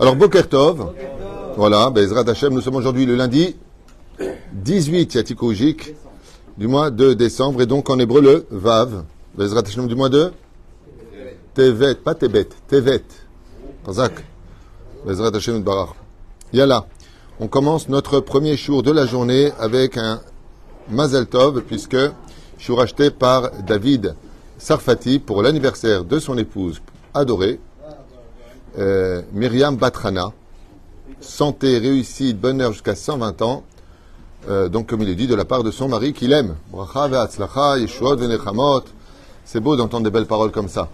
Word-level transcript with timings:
Alors, 0.00 0.16
Boker 0.16 0.48
Tov. 0.48 0.94
Voilà, 1.58 1.90
Bezrat 1.90 2.26
Hashem, 2.26 2.54
nous 2.54 2.62
sommes 2.62 2.76
aujourd'hui 2.76 3.04
le 3.04 3.16
lundi 3.16 3.54
18 4.54 5.12
Yatikoujik 5.16 5.94
du 6.56 6.68
mois 6.68 6.90
de 6.90 7.12
décembre 7.12 7.60
et 7.60 7.66
donc 7.66 7.90
en 7.90 7.98
hébreu 7.98 8.22
le 8.22 8.46
Vav. 8.50 9.04
Bezrat 9.34 9.60
Hashem 9.60 9.86
du 9.88 9.94
mois 9.94 10.08
de 10.08 10.32
Tevet, 11.52 11.96
pas 11.96 12.14
Tebet, 12.14 12.48
Tevet. 12.66 13.04
Kazak. 13.84 14.24
Bezrat 15.04 15.36
Hashem 15.36 15.62
Barach. 15.62 15.90
Yalla. 16.54 16.86
On 17.38 17.46
commence 17.46 17.90
notre 17.90 18.20
premier 18.20 18.56
jour 18.56 18.82
de 18.82 18.92
la 18.92 19.04
journée 19.04 19.52
avec 19.58 19.98
un 19.98 20.22
Mazel 20.88 21.26
Tov 21.26 21.60
puisque 21.60 21.98
je 22.56 22.64
suis 22.64 22.74
racheté 22.74 23.10
par 23.10 23.50
David 23.66 24.14
Sarfati 24.56 25.18
pour 25.18 25.42
l'anniversaire 25.42 26.04
de 26.04 26.18
son 26.18 26.38
épouse 26.38 26.80
adorée, 27.12 27.60
euh, 28.78 29.22
Myriam 29.32 29.76
Batrana. 29.76 30.32
Santé, 31.20 31.78
réussite, 31.78 32.40
bonheur 32.40 32.72
jusqu'à 32.72 32.94
120 32.94 33.42
ans. 33.42 33.64
Euh, 34.48 34.68
donc, 34.68 34.86
comme 34.86 35.02
il 35.02 35.08
est 35.08 35.14
dit, 35.14 35.26
de 35.26 35.34
la 35.34 35.44
part 35.44 35.62
de 35.62 35.70
son 35.70 35.88
mari 35.88 36.12
qu'il 36.12 36.32
aime. 36.32 36.56
C'est 39.44 39.60
beau 39.60 39.76
d'entendre 39.76 40.04
des 40.04 40.10
belles 40.10 40.26
paroles 40.26 40.50
comme 40.50 40.68
ça. 40.68 40.88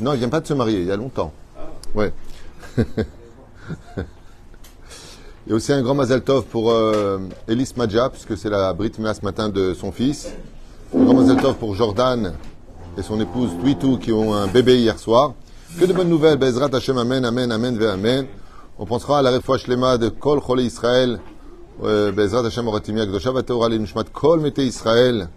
Non, 0.00 0.12
il 0.14 0.18
vient 0.18 0.28
pas 0.28 0.40
de 0.40 0.46
se 0.46 0.54
marier, 0.54 0.80
il 0.80 0.86
y 0.86 0.92
a 0.92 0.96
longtemps. 0.96 1.32
Ouais. 1.94 2.12
A 5.50 5.54
aussi 5.54 5.72
un 5.72 5.82
grand 5.82 5.94
Mazel 5.94 6.22
Tov 6.22 6.44
pour 6.44 6.70
euh, 6.70 7.18
Elis 7.48 7.72
Madja, 7.76 8.08
puisque 8.08 8.36
c'est 8.36 8.50
la 8.50 8.72
Brit 8.72 8.92
Mila 8.98 9.14
ce 9.14 9.22
matin 9.24 9.48
de 9.48 9.74
son 9.74 9.90
fils. 9.90 10.28
Un 10.94 11.04
grand 11.04 11.14
Mazel 11.14 11.38
Tov 11.38 11.56
pour 11.56 11.74
Jordan 11.74 12.34
et 12.96 13.02
son 13.02 13.20
épouse 13.20 13.50
Twitou 13.60 13.98
qui 13.98 14.12
ont 14.12 14.32
un 14.32 14.46
bébé 14.46 14.78
hier 14.78 14.98
soir. 14.98 15.34
Que 15.78 15.86
de 15.86 15.92
bonnes 15.92 16.08
nouvelles, 16.08 16.36
Bezrat 16.36 16.74
Hashem, 16.74 16.98
Amen, 16.98 17.24
Amen, 17.24 17.52
Amen, 17.52 17.78
Ve 17.78 17.86
Amen. 17.86 18.26
On 18.78 18.86
pensera 18.86 19.20
à 19.20 19.22
la 19.22 19.30
refouach 19.30 19.64
Shlema 19.64 19.98
de 19.98 20.08
Kol 20.08 20.40
Chole 20.40 20.62
Israël, 20.62 21.20
euh, 21.84 22.10
Bezrat 22.12 22.44
Hashem 22.44 22.66
Oratimia 22.66 23.06
Gdosha 23.06 23.30
Vateora 23.30 23.68
Nishmat 23.68 24.10
Kol 24.12 24.40
Mete 24.40 24.58
Israël, 24.58 25.28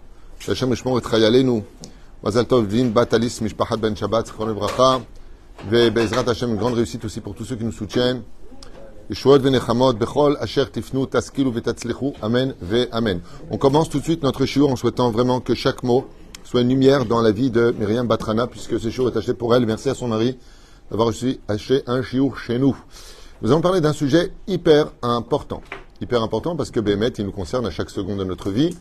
Hashem 0.46 0.70
Rishmor 0.70 0.98
et 0.98 1.02
Chayalenu, 1.08 1.62
Mazel 2.22 2.46
Tov 2.46 2.66
Vin 2.66 2.86
Batalis 2.86 3.38
Mishpachat 3.42 3.76
Ben 3.76 3.94
Shabbat, 3.94 4.26
Zichron 4.26 4.52
Bracha, 4.54 5.02
Ve 5.70 5.90
Bezrat 5.90 6.28
Hashem, 6.28 6.56
grande 6.56 6.74
réussite 6.74 7.04
aussi 7.04 7.20
pour 7.20 7.34
tous 7.34 7.44
ceux 7.44 7.56
qui 7.56 7.64
nous 7.64 7.72
soutiennent. 7.72 8.22
Yeshuot 9.08 9.38
venechamot 9.38 9.92
bechol 9.92 10.36
asher 10.40 10.64
tifnu 10.72 11.06
taskilu 11.06 11.52
vetatzlichu. 11.52 12.14
Amen 12.22 12.54
ve 12.60 12.88
Amen. 12.90 13.20
On 13.50 13.58
commence 13.58 13.88
tout 13.88 13.98
de 13.98 14.04
suite 14.04 14.22
notre 14.22 14.46
shiur 14.46 14.70
en 14.70 14.76
souhaitant 14.76 15.10
vraiment 15.10 15.40
que 15.40 15.54
chaque 15.54 15.82
mot 15.82 16.06
soit 16.44 16.60
une 16.60 16.68
lumière 16.68 17.04
dans 17.06 17.20
la 17.20 17.32
vie 17.32 17.50
de 17.50 17.74
Myriam 17.78 18.06
Batrana, 18.06 18.46
puisque 18.46 18.78
ce 18.78 18.90
shiur 18.90 19.08
est 19.08 19.16
acheté 19.16 19.34
pour 19.34 19.54
elle. 19.54 19.66
Merci 19.66 19.88
à 19.88 19.94
son 19.94 20.08
mari 20.08 20.38
d'avoir 20.90 21.08
reçu 21.08 21.40
acheté 21.48 21.82
un 21.86 22.02
shiur 22.02 22.38
chez 22.38 22.58
nous. 22.58 22.76
Nous 23.42 23.50
allons 23.50 23.60
parler 23.60 23.80
d'un 23.80 23.92
sujet 23.92 24.32
hyper 24.46 24.92
important. 25.02 25.62
Hyper 26.00 26.22
important 26.22 26.54
parce 26.54 26.70
que 26.70 26.80
Bémet, 26.80 27.08
il 27.18 27.24
nous 27.24 27.32
concerne 27.32 27.66
à 27.66 27.70
chaque 27.70 27.90
seconde 27.90 28.18
de 28.18 28.24
notre 28.24 28.50
vie. 28.50 28.76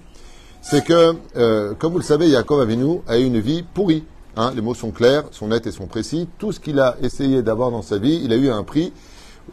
C'est 0.62 0.84
que, 0.84 1.16
euh, 1.36 1.74
comme 1.74 1.94
vous 1.94 2.00
le 2.00 2.04
savez, 2.04 2.28
Yaakov 2.28 2.62
Avinu 2.62 3.00
a 3.08 3.18
eu 3.18 3.24
une 3.24 3.40
vie 3.40 3.64
pourrie. 3.64 4.04
Hein, 4.36 4.52
les 4.56 4.62
mots 4.62 4.74
sont 4.74 4.92
clairs, 4.92 5.24
sont 5.32 5.48
nets 5.48 5.68
et 5.68 5.72
sont 5.72 5.88
précis. 5.88 6.28
Tout 6.38 6.52
ce 6.52 6.60
qu'il 6.60 6.80
a 6.80 6.98
essayé 7.02 7.42
d'avoir 7.42 7.72
dans 7.72 7.82
sa 7.82 7.98
vie, 7.98 8.22
il 8.24 8.32
a 8.34 8.36
eu 8.36 8.50
un 8.50 8.64
prix 8.64 8.94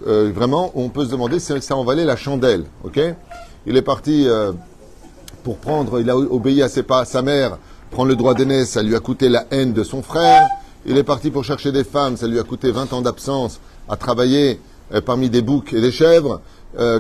euh, 0.07 0.31
vraiment, 0.35 0.71
on 0.75 0.89
peut 0.89 1.05
se 1.05 1.11
demander 1.11 1.39
si 1.39 1.61
ça 1.61 1.77
en 1.77 1.85
valait 1.85 2.05
la 2.05 2.17
chandelle. 2.17 2.65
Ok? 2.85 3.01
Il 3.67 3.77
est 3.77 3.83
parti 3.83 4.27
euh, 4.27 4.53
pour 5.43 5.59
prendre, 5.59 6.01
il 6.01 6.09
a 6.11 6.17
obéi 6.17 6.63
à 6.63 6.69
ses 6.69 6.83
pas, 6.83 7.05
sa 7.05 7.23
mère, 7.23 7.59
prendre 7.91 8.09
le 8.09 8.17
droit 8.17 8.35
d'aînesse, 8.35 8.71
ça 8.71 8.83
lui 8.83 8.95
a 8.95 9.01
coûté 9.01 9.29
la 9.29 9.47
haine 9.51 9.73
de 9.73 9.83
son 9.83 10.03
frère. 10.03 10.47
Il 10.87 10.97
est 10.97 11.05
parti 11.05 11.31
pour 11.31 11.45
chercher 11.45 11.73
des 11.73 11.85
femmes, 11.85 12.17
ça 12.17 12.27
lui 12.27 12.39
a 12.39 12.43
coûté 12.43 12.71
20 12.71 12.93
ans 12.93 13.03
d'absence 13.03 13.61
à 13.89 13.97
travailler 13.97 14.61
euh, 14.95 15.01
parmi 15.01 15.29
des 15.29 15.43
boucs 15.43 15.73
et 15.73 15.81
des 15.81 15.93
chèvres. 15.93 16.41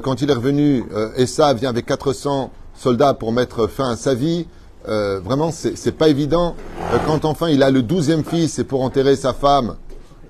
quand 0.02 0.20
il 0.20 0.28
est 0.28 0.34
revenu, 0.34 0.84
Essa 1.16 1.54
vient 1.54 1.70
avec 1.70 1.86
400 1.86 2.50
soldats 2.74 3.14
pour 3.14 3.30
mettre 3.32 3.68
fin 3.68 3.90
à 3.90 3.96
sa 3.96 4.14
vie. 4.14 4.46
vraiment, 4.84 5.52
c'est 5.52 5.96
pas 5.96 6.08
évident. 6.08 6.56
quand 7.06 7.24
enfin 7.24 7.48
il 7.48 7.62
a 7.62 7.70
le 7.70 7.82
douzième 7.82 8.24
fils, 8.24 8.54
c'est 8.54 8.64
pour 8.64 8.82
enterrer 8.82 9.14
sa 9.14 9.32
femme. 9.32 9.76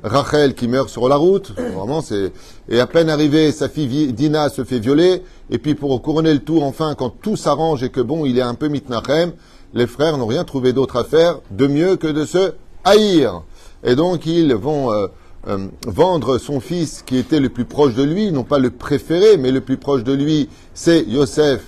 Rachel 0.03 0.55
qui 0.55 0.67
meurt 0.67 0.89
sur 0.89 1.09
la 1.09 1.17
route, 1.17 1.53
vraiment 1.75 2.01
c'est 2.01 2.33
et 2.69 2.81
à 2.81 2.87
peine 2.87 3.11
arrivé, 3.11 3.53
sa 3.53 3.69
fille 3.69 4.13
Dina 4.13 4.49
se 4.49 4.65
fait 4.65 4.79
violer 4.79 5.23
et 5.51 5.59
puis 5.59 5.75
pour 5.75 6.01
couronner 6.01 6.33
le 6.33 6.41
tout 6.41 6.61
enfin 6.63 6.95
quand 6.95 7.11
tout 7.11 7.37
s'arrange 7.37 7.83
et 7.83 7.91
que 7.91 8.01
bon 8.01 8.25
il 8.25 8.39
est 8.39 8.43
un 8.43 8.55
peu 8.55 8.69
mitnachem, 8.69 9.33
les 9.75 9.87
frères 9.87 10.19
n'ont 10.19 10.27
rien 10.27 10.45
trouvé 10.45 10.73
d'autre 10.73 10.97
à 10.97 11.05
faire 11.05 11.39
de 11.51 11.67
mieux 11.67 11.97
que 11.97 12.07
de 12.07 12.25
se 12.25 12.55
haïr 12.85 13.43
et 13.85 13.95
donc 13.95 14.27
ils 14.27 14.55
vont 14.55 14.93
euh, 14.93 15.07
euh, 15.49 15.69
vendre 15.87 16.39
son 16.39 16.61
fils 16.61 17.03
qui 17.05 17.17
était 17.17 17.41
le 17.41 17.49
plus 17.49 17.65
proche 17.65 17.95
de 17.95 18.03
lui, 18.03 18.33
non 18.33 18.45
pas 18.45 18.59
le 18.59 18.71
préféré 18.71 19.37
mais 19.37 19.51
le 19.51 19.61
plus 19.61 19.77
proche 19.77 20.05
de 20.05 20.13
lui, 20.13 20.49
c'est 20.75 21.05
Yosef 21.07 21.63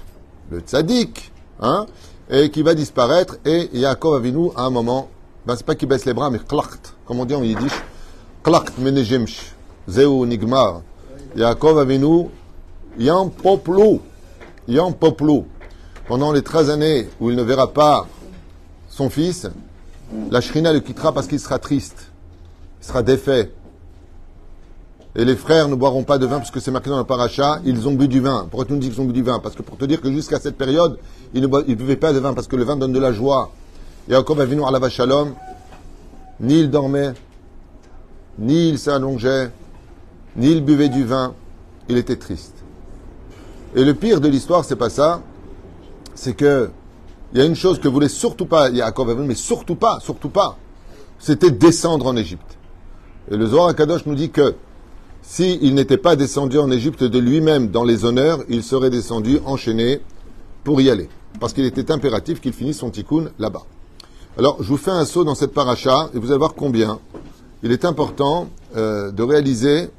le 0.50 0.60
tzaddik, 0.60 1.32
hein, 1.60 1.86
et 2.30 2.50
qui 2.50 2.62
va 2.62 2.74
disparaître 2.74 3.38
et 3.44 3.70
Yaakov 3.72 4.16
Avinu 4.16 4.50
à 4.56 4.64
un 4.64 4.70
moment, 4.70 5.08
ben 5.46 5.56
c'est 5.56 5.64
pas 5.64 5.74
qu'il 5.74 5.88
baisse 5.88 6.04
les 6.04 6.14
bras 6.14 6.30
mais 6.30 6.38
klakt, 6.38 6.94
comme 7.06 7.20
on 7.20 7.24
dit 7.24 7.34
en 7.34 7.42
yiddish 7.42 7.72
Klakt 8.42 8.76
menejimsh. 8.78 9.54
Zeu 9.88 10.26
nigmar. 10.26 10.82
Yaakov 11.36 11.78
Avinu, 11.78 12.28
yam 12.98 13.30
poplu. 13.30 14.00
Yam 14.66 14.94
poplu. 14.94 15.44
Pendant 16.06 16.32
les 16.32 16.42
13 16.42 16.70
années 16.70 17.08
où 17.20 17.30
il 17.30 17.36
ne 17.36 17.42
verra 17.42 17.72
pas 17.72 18.06
son 18.88 19.08
fils, 19.08 19.48
la 20.30 20.40
Shrina 20.40 20.72
le 20.72 20.80
quittera 20.80 21.12
parce 21.12 21.26
qu'il 21.26 21.38
sera 21.38 21.58
triste. 21.58 22.10
Il 22.80 22.86
sera 22.86 23.02
défait. 23.02 23.52
Et 25.14 25.24
les 25.24 25.36
frères 25.36 25.68
ne 25.68 25.74
boiront 25.74 26.04
pas 26.04 26.18
de 26.18 26.26
vin 26.26 26.38
parce 26.38 26.50
que 26.50 26.58
c'est 26.58 26.70
marqué 26.70 26.90
dans 26.90 26.98
le 26.98 27.04
paracha, 27.04 27.60
ils 27.64 27.86
ont 27.86 27.92
bu 27.92 28.08
du 28.08 28.20
vin. 28.20 28.46
Pourquoi 28.50 28.64
tu 28.64 28.72
nous 28.72 28.78
dis 28.78 28.90
qu'ils 28.90 29.00
ont 29.00 29.04
bu 29.04 29.12
du 29.12 29.22
vin? 29.22 29.38
Parce 29.38 29.54
que 29.54 29.62
pour 29.62 29.76
te 29.76 29.84
dire 29.84 30.00
que 30.00 30.10
jusqu'à 30.10 30.40
cette 30.40 30.56
période, 30.56 30.98
ils 31.34 31.42
ne 31.42 31.46
buvaient 31.46 31.96
pas 31.96 32.12
de 32.12 32.18
vin 32.18 32.32
parce 32.34 32.48
que 32.48 32.56
le 32.56 32.64
vin 32.64 32.76
donne 32.76 32.92
de 32.92 32.98
la 32.98 33.12
joie. 33.12 33.52
Et 34.08 34.16
encore 34.16 34.40
Avinu 34.40 34.64
à 34.64 34.70
la 34.70 34.88
Shalom, 34.88 35.34
ni 36.40 36.60
il 36.60 36.70
dormait, 36.70 37.12
ni 38.38 38.70
il 38.70 38.78
s'allongeait, 38.78 39.50
ni 40.36 40.50
il 40.50 40.64
buvait 40.64 40.88
du 40.88 41.04
vin, 41.04 41.34
il 41.88 41.96
était 41.96 42.16
triste. 42.16 42.54
Et 43.76 43.84
le 43.84 43.94
pire 43.94 44.20
de 44.20 44.28
l'histoire, 44.28 44.64
c'est 44.64 44.76
pas 44.76 44.90
ça, 44.90 45.22
c'est 46.14 46.34
que 46.34 46.70
il 47.32 47.38
y 47.38 47.40
a 47.40 47.46
une 47.46 47.56
chose 47.56 47.80
que 47.80 47.88
voulait 47.88 48.08
surtout 48.08 48.44
pas 48.44 48.68
Yaakov 48.68 49.18
mais 49.22 49.34
surtout 49.34 49.74
pas, 49.74 50.00
surtout 50.00 50.28
pas, 50.28 50.58
c'était 51.18 51.50
descendre 51.50 52.06
en 52.06 52.16
Égypte. 52.16 52.58
Et 53.30 53.36
le 53.36 53.46
Zohar 53.46 53.74
Kadosh 53.74 54.04
nous 54.04 54.14
dit 54.14 54.30
que 54.30 54.54
s'il 55.22 55.74
n'était 55.74 55.96
pas 55.96 56.16
descendu 56.16 56.58
en 56.58 56.70
Égypte 56.70 57.04
de 57.04 57.18
lui-même 57.18 57.68
dans 57.68 57.84
les 57.84 58.04
honneurs, 58.04 58.40
il 58.48 58.62
serait 58.62 58.90
descendu 58.90 59.38
enchaîné 59.46 60.00
pour 60.64 60.80
y 60.80 60.90
aller. 60.90 61.08
Parce 61.40 61.52
qu'il 61.52 61.64
était 61.64 61.90
impératif 61.90 62.40
qu'il 62.40 62.52
finisse 62.52 62.78
son 62.78 62.90
tikkun 62.90 63.30
là-bas. 63.38 63.62
Alors, 64.36 64.62
je 64.62 64.68
vous 64.68 64.76
fais 64.76 64.90
un 64.90 65.04
saut 65.04 65.24
dans 65.24 65.34
cette 65.34 65.54
paracha 65.54 66.10
et 66.14 66.18
vous 66.18 66.30
allez 66.30 66.38
voir 66.38 66.54
combien 66.54 66.98
il 67.62 67.70
est 67.70 67.84
important 67.84 68.48
euh, 68.76 69.10
de 69.12 69.22
réaliser 69.22 69.90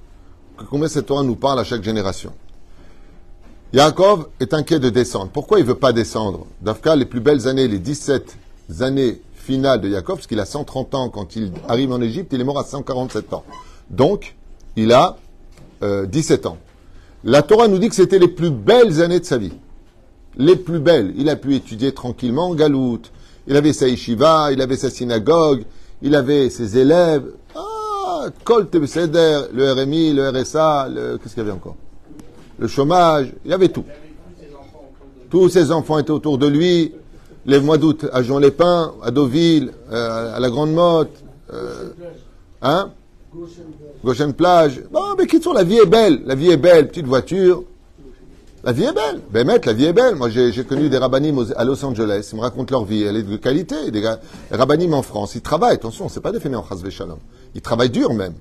combien 0.70 0.88
cette 0.88 1.06
Torah 1.06 1.24
nous 1.24 1.36
parle 1.36 1.60
à 1.60 1.64
chaque 1.64 1.84
génération. 1.84 2.34
Yaakov 3.74 4.28
est 4.40 4.54
inquiet 4.54 4.80
de 4.80 4.92
descendre. 4.92 5.32
Pourquoi 5.34 5.58
il 5.58 5.64
ne 5.64 5.70
veut 5.70 5.80
pas 5.80 5.94
descendre? 5.94 6.46
Dafka, 6.62 6.96
les 6.96 7.06
plus 7.06 7.22
belles 7.22 7.48
années, 7.48 7.68
les 7.68 7.80
17 7.80 8.38
années 8.82 9.20
finales 9.34 9.82
de 9.82 9.90
Yaakov, 9.90 10.18
parce 10.18 10.28
qu'il 10.28 10.40
a 10.40 10.46
130 10.46 10.94
ans 10.94 11.10
quand 11.10 11.36
il 11.36 11.52
arrive 11.68 11.92
en 11.92 12.00
Égypte, 12.00 12.32
il 12.34 12.40
est 12.40 12.44
mort 12.44 12.60
à 12.60 12.66
147 12.66 13.34
ans. 13.34 13.44
Donc, 13.90 14.36
il 14.76 14.94
a 14.94 15.18
17 15.82 16.46
euh, 16.46 16.50
ans. 16.50 16.58
La 17.24 17.42
Torah 17.42 17.68
nous 17.68 17.80
dit 17.80 17.90
que 17.90 17.96
c'était 17.96 18.20
les 18.20 18.28
plus 18.28 18.52
belles 18.52 19.02
années 19.02 19.20
de 19.20 19.26
sa 19.26 19.40
vie. 19.40 19.54
Les 20.38 20.56
plus 20.56 20.80
belles. 20.80 21.12
Il 21.18 21.28
a 21.30 21.36
pu 21.36 21.56
étudier 21.56 21.94
tranquillement 21.94 22.50
en 22.50 22.54
Galoute. 22.54 23.12
Il 23.48 23.56
avait 23.56 23.74
sa 23.74 23.88
yeshiva, 23.88 24.52
il 24.52 24.62
avait 24.62 24.78
sa 24.78 24.92
synagogue, 24.92 25.64
il 26.04 26.14
avait 26.16 26.52
ses 26.52 26.78
élèves. 26.78 27.26
Ah, 27.56 28.26
Kol 28.44 28.68
le 28.72 29.72
RMI, 29.74 30.14
le 30.14 30.30
RSA, 30.30 30.90
le, 30.90 31.18
qu'est-ce 31.18 31.34
qu'il 31.34 31.44
y 31.44 31.46
avait 31.46 31.52
encore? 31.52 31.76
Le 32.60 32.68
chômage, 32.68 33.34
il 33.46 33.52
y 33.52 33.54
avait 33.54 33.70
tout. 33.70 33.86
Tous 35.30 35.50
ses 35.50 35.72
enfants 35.72 35.98
étaient 36.00 36.12
autour 36.12 36.38
de 36.38 36.48
lui. 36.48 36.94
Les 37.46 37.60
mois 37.60 37.78
d'août 37.78 38.06
à 38.14 38.24
Jean-Lépin, 38.24 38.94
à 39.04 39.12
Deauville, 39.12 39.72
euh, 39.92 40.36
à 40.36 40.40
la 40.40 40.50
Grande 40.50 40.74
Motte. 40.74 41.12
Euh, 41.52 41.90
hein? 42.62 42.92
Gauchen 44.04 44.34
Plage. 44.34 44.82
Bon, 44.92 45.16
mais 45.18 45.28
qui 45.28 45.42
sont 45.42 45.54
la 45.54 45.64
vie 45.64 45.78
est 45.78 45.86
belle. 45.86 46.22
La 46.26 46.36
vie 46.36 46.52
est 46.52 46.58
belle, 46.58 46.88
petite 46.88 47.06
voiture. 47.06 47.64
La 48.64 48.72
vie 48.72 48.84
est 48.84 48.94
belle. 48.94 49.20
Ben, 49.32 49.46
mec, 49.46 49.66
la 49.66 49.74
vie 49.74 49.86
est 49.86 49.94
belle. 49.94 50.16
Moi, 50.16 50.30
j'ai 50.30 50.64
connu 50.64 50.88
des 50.88 50.98
rabbinim 50.98 51.46
à 51.58 51.66
Los 51.66 51.84
Angeles. 51.84 52.30
Ils 52.32 52.36
me 52.38 52.42
racontent 52.42 52.72
leur 52.72 52.86
vie. 52.86 53.04
Elle 53.04 53.18
est 53.18 53.24
de 53.24 53.36
qualité. 53.36 53.92
Des 53.92 54.02
rabbinim 54.52 54.94
en 54.94 55.02
France. 55.02 55.36
Ils 55.36 55.42
travaillent. 55.42 55.76
Attention, 55.76 56.08
c'est 56.08 56.22
pas 56.22 56.32
des 56.32 56.40
fainéants, 56.40 56.66
Shalom. 56.90 57.18
Ils 57.56 57.62
travaillent 57.62 57.90
dur, 57.90 58.14
même. 58.14 58.34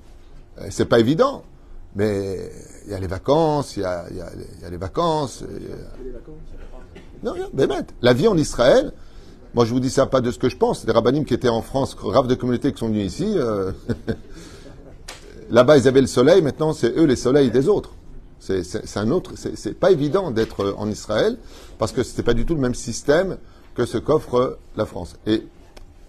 Euh, 0.61 0.67
c'est 0.71 0.85
pas 0.85 1.01
évident. 1.01 1.43
Mais 1.95 2.51
il 2.87 2.93
y 2.93 2.95
a 2.95 2.99
les 2.99 3.07
vacances, 3.07 3.77
il 3.77 3.83
y 3.83 3.85
a, 3.85 4.07
les 4.71 4.77
vacances. 4.77 5.45
Non, 7.23 7.33
rien. 7.33 7.49
Ben, 7.53 7.71
la 8.01 8.13
vie 8.13 8.29
en 8.29 8.37
Israël, 8.37 8.93
moi, 9.55 9.67
je 9.67 9.73
vous 9.73 9.81
dis 9.81 9.91
ça 9.91 10.07
pas 10.07 10.21
de 10.21 10.31
ce 10.31 10.39
que 10.39 10.49
je 10.49 10.57
pense. 10.57 10.87
Des 10.87 10.93
rabbinim 10.93 11.25
qui 11.25 11.35
étaient 11.35 11.49
en 11.49 11.63
France, 11.63 11.95
raves 12.01 12.27
de 12.27 12.35
communauté 12.35 12.73
qui 12.73 12.79
sont 12.79 12.89
venus 12.89 13.07
ici. 13.07 13.35
Euh, 13.37 13.73
là-bas 15.51 15.77
ils 15.77 15.87
avaient 15.87 16.01
le 16.01 16.07
soleil, 16.07 16.43
maintenant 16.43 16.73
c'est 16.73 16.97
eux 16.97 17.05
les 17.05 17.17
soleils 17.17 17.51
des 17.51 17.69
autres. 17.69 17.91
C'est 18.41 18.97
un 18.97 19.11
autre, 19.13 19.33
c'est 19.37 19.57
c'est 19.57 19.79
pas 19.79 19.93
évident 19.93 20.33
d'être 20.33 20.65
euh, 20.65 20.75
en 20.77 20.91
Israël 20.91 21.37
parce 21.79 21.93
que 21.93 22.03
c'était 22.03 22.25
pas 22.25 22.35
du 22.35 22.45
tout 22.45 22.55
le 22.55 22.61
même 22.61 22.75
système 22.75 23.37
que 23.77 23.87
ce 23.87 23.99
qu'offre 23.99 24.35
euh, 24.35 24.59
la 24.77 24.85
France. 24.85 25.15
Et 25.27 25.47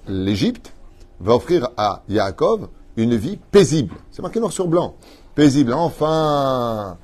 l'Égypte 0.08 0.74
va 1.20 1.36
offrir 1.36 1.70
à 1.78 2.04
Yaakov 2.10 2.70
une 2.98 3.16
vie 3.16 3.38
paisible. 3.52 3.96
C'est 4.12 4.24
marqué 4.24 4.40
noir 4.40 4.52
sur 4.52 4.68
blanc. 4.68 4.96
Paisible. 5.36 5.74
Enfin, 5.74 6.98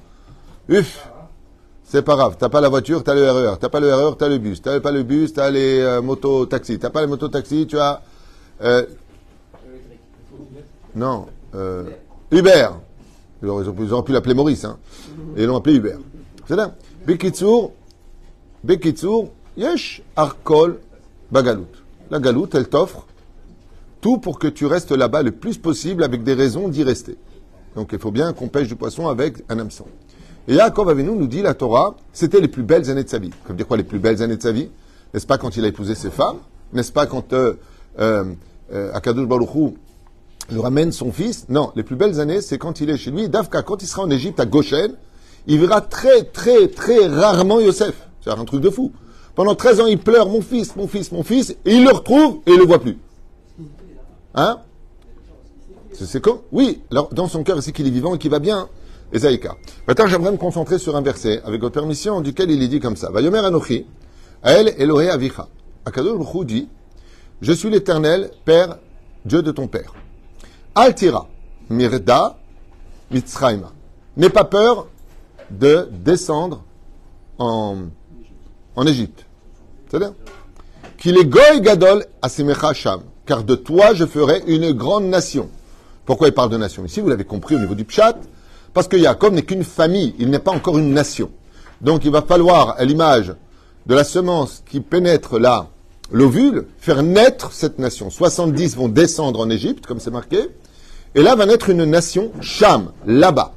Uf, 0.68 1.10
c'est 1.84 2.04
pas 2.04 2.16
grave. 2.16 2.36
T'as 2.38 2.50
pas 2.50 2.62
la 2.62 2.70
voiture, 2.70 3.04
t'as 3.04 3.16
le 3.16 3.30
RER. 3.30 3.56
T'as 3.60 3.70
pas 3.70 3.80
le 3.80 3.94
RER, 3.94 4.16
t'as 4.18 4.30
le 4.30 4.38
bus. 4.38 4.62
T'as 4.62 4.80
pas 4.80 4.92
le 4.92 5.04
bus, 5.04 5.34
t'as 5.34 5.50
les 5.50 5.80
euh, 5.80 6.02
motos-taxis. 6.02 6.78
T'as 6.80 6.92
pas 6.92 7.02
les 7.02 7.08
motos-taxis, 7.08 7.66
tu 7.68 7.80
as... 7.80 8.02
euh, 8.62 8.86
non, 10.96 11.28
euh, 11.56 11.84
Uber. 12.32 12.70
Ils 13.42 13.48
auraient, 13.50 13.66
ils 13.66 13.94
auraient 13.94 14.04
pu 14.04 14.12
l'appeler 14.12 14.34
Maurice, 14.34 14.66
hein. 14.66 14.78
Et 15.36 15.44
ils 15.44 15.46
l'ont 15.46 15.58
appelé 15.58 15.76
Uber. 15.76 15.96
C'est 16.48 16.56
là. 16.56 16.76
Bekitsour, 17.06 17.74
Bekitsour, 18.64 19.30
Yesh, 19.58 20.02
Arkol, 20.16 20.80
Bagalout. 21.32 21.68
La 22.12 22.20
galoute, 22.20 22.56
elle 22.56 22.68
t'offre 22.68 23.06
tout 24.02 24.18
pour 24.18 24.40
que 24.40 24.48
tu 24.48 24.66
restes 24.66 24.92
là-bas 24.92 25.24
le 25.24 25.32
plus 25.32 25.58
possible 25.58 26.04
avec 26.04 26.24
des 26.24 26.34
raisons 26.34 26.70
d'y 26.70 26.84
rester. 26.84 27.18
Donc 27.76 27.90
il 27.94 28.00
faut 28.00 28.12
bien 28.12 28.34
qu'on 28.34 28.48
pêche 28.48 28.68
du 28.68 28.76
poisson 28.76 29.08
avec 29.08 29.44
un 29.50 29.60
hameçon. 29.60 29.86
Et 30.48 30.56
Yaakov 30.56 30.90
Avinu 30.90 31.12
nous 31.12 31.28
dit 31.28 31.42
la 31.42 31.54
Torah, 31.54 31.96
c'était 32.12 32.42
les 32.42 32.48
plus 32.48 32.64
belles 32.64 32.90
années 32.90 33.04
de 33.04 33.10
sa 33.10 33.20
vie. 33.20 33.32
Ça 33.48 33.54
dire 33.54 33.68
quoi 33.68 33.78
les 33.78 33.84
plus 33.84 34.00
belles 34.00 34.22
années 34.24 34.38
de 34.38 34.42
sa 34.42 34.52
vie? 34.52 34.70
N'est-ce 35.14 35.28
pas 35.28 35.38
quand 35.38 35.56
il 35.58 35.66
a 35.66 35.68
épousé 35.68 35.96
ses 35.96 36.10
femmes? 36.10 36.38
N'est-ce 36.74 36.92
pas 36.92 37.06
quand 37.06 37.34
euh, 37.34 37.54
euh, 38.00 38.26
euh, 38.74 38.92
Hu 39.56 39.74
lui 40.52 40.60
ramène 40.60 40.92
son 40.92 41.12
fils? 41.12 41.46
Non, 41.50 41.72
les 41.76 41.84
plus 41.84 41.96
belles 41.96 42.20
années, 42.20 42.42
c'est 42.42 42.58
quand 42.58 42.82
il 42.82 42.90
est 42.90 42.98
chez 42.98 43.12
lui. 43.12 43.30
Dafka, 43.30 43.62
quand 43.62 43.82
il 43.82 43.88
sera 43.88 44.04
en 44.04 44.10
Égypte, 44.10 44.40
à 44.40 44.46
Goshen, 44.46 44.94
il 45.48 45.60
verra 45.60 45.82
très, 45.82 46.24
très, 46.24 46.68
très 46.68 47.08
rarement 47.08 47.60
Yosef. 47.60 48.08
C'est 48.22 48.32
un 48.32 48.46
truc 48.46 48.62
de 48.62 48.70
fou. 48.70 48.92
Pendant 49.36 49.56
13 49.56 49.82
ans, 49.82 49.88
il 49.88 50.00
pleure, 50.00 50.28
mon 50.30 50.42
fils, 50.42 50.76
mon 50.76 50.88
fils, 50.88 51.12
mon 51.12 51.24
fils, 51.24 51.52
et 51.66 51.76
il 51.76 51.84
le 51.84 51.92
retrouve 51.92 52.40
et 52.46 52.52
il 52.52 52.58
le 52.58 52.66
voit 52.66 52.80
plus. 52.80 52.98
Hein? 54.36 54.60
C'est 56.06 56.22
quoi 56.22 56.44
Oui, 56.52 56.82
alors 56.92 57.14
dans 57.14 57.28
son 57.28 57.44
cœur, 57.44 57.62
c'est 57.62 57.72
qu'il 57.72 57.88
est 57.88 57.92
vivant 57.92 58.16
et 58.16 58.18
qu'il 58.18 58.32
va 58.32 58.40
bien. 58.40 58.70
Esaïka. 59.12 59.56
Maintenant, 59.88 60.08
j'aimerais 60.08 60.32
me 60.32 60.38
concentrer 60.38 60.78
sur 60.78 60.96
un 60.96 61.02
verset, 61.02 61.42
avec 61.44 61.62
votre 61.62 61.74
permission, 61.74 62.22
duquel 62.22 62.52
il 62.52 62.62
est 62.62 62.68
dit 62.68 62.80
comme 62.80 62.96
ça. 62.96 63.10
Vayomer 63.10 63.40
Anochi, 63.40 63.86
Ael 64.44 64.74
Elohe 64.78 65.10
Avicha. 65.10 65.48
Hu 65.88 66.46
dit, 66.46 66.70
je 67.42 67.52
suis 67.52 67.70
l'éternel, 67.70 68.30
Père, 68.46 68.78
Dieu 69.26 69.42
de 69.42 69.52
ton 69.52 69.68
Père. 69.68 69.94
Altira, 70.76 71.28
Mirda, 71.70 72.38
Mitzrayma. 73.10 73.72
N'aie 74.18 74.30
pas 74.30 74.44
peur 74.44 74.88
de 75.50 75.90
descendre 75.92 76.64
en, 77.40 77.78
en 78.76 78.86
Égypte. 78.86 79.26
C'est-à-dire 79.88 80.14
qu'il 80.98 81.18
est 81.18 81.26
goy 81.26 81.62
gadol 81.62 82.06
asimecha 82.22 82.74
sham, 82.74 83.02
car 83.26 83.44
de 83.44 83.56
toi 83.56 83.94
je 83.94 84.06
ferai 84.06 84.44
une 84.46 84.72
grande 84.74 85.06
nation. 85.06 85.50
Pourquoi 86.10 86.30
il 86.30 86.34
parle 86.34 86.50
de 86.50 86.58
nation? 86.58 86.84
Ici 86.84 87.02
Vous 87.02 87.10
l'avez 87.10 87.24
compris 87.24 87.54
au 87.54 87.60
niveau 87.60 87.76
du 87.76 87.86
pshat, 87.86 88.16
parce 88.74 88.88
que 88.88 88.98
Jacob 88.98 89.32
n'est 89.32 89.44
qu'une 89.44 89.64
famille, 89.64 90.16
il 90.18 90.32
n'est 90.32 90.40
pas 90.40 90.50
encore 90.50 90.80
une 90.80 90.92
nation. 90.92 91.30
Donc 91.82 92.04
il 92.04 92.10
va 92.10 92.24
falloir, 92.24 92.74
à 92.80 92.84
l'image 92.84 93.36
de 93.86 93.94
la 93.94 94.04
semence 94.04 94.64
qui 94.68 94.80
pénètre 94.80 95.38
là, 95.38 95.68
l'ovule, 96.12 96.66
faire 96.80 97.04
naître 97.04 97.52
cette 97.52 97.78
nation. 97.78 98.10
70 98.10 98.76
vont 98.76 98.88
descendre 98.88 99.40
en 99.40 99.52
Égypte, 99.52 99.86
comme 99.86 100.00
c'est 100.00 100.10
marqué, 100.10 100.50
et 101.14 101.22
là 101.22 101.36
va 101.36 101.46
naître 101.46 101.70
une 101.70 101.86
nation, 101.86 102.32
Cham, 102.42 102.92
là-bas. 103.06 103.54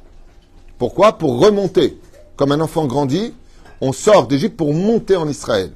Pourquoi? 0.77 1.17
Pour 1.17 1.39
remonter. 1.39 1.97
Comme 2.35 2.51
un 2.51 2.61
enfant 2.61 2.85
grandit, 2.85 3.33
on 3.81 3.93
sort 3.93 4.27
d'Égypte 4.27 4.57
pour 4.57 4.75
monter 4.75 5.15
en 5.15 5.27
Israël. 5.27 5.71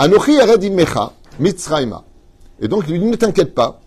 Anochi 0.00 0.36
Mecha, 0.72 1.12
Mitzrayma. 1.38 2.02
Et 2.58 2.66
donc 2.66 2.86
il 2.88 2.94
lui 2.94 2.98
dit, 2.98 3.06
ne 3.06 3.14
t'inquiète 3.14 3.54
pas. 3.54 3.78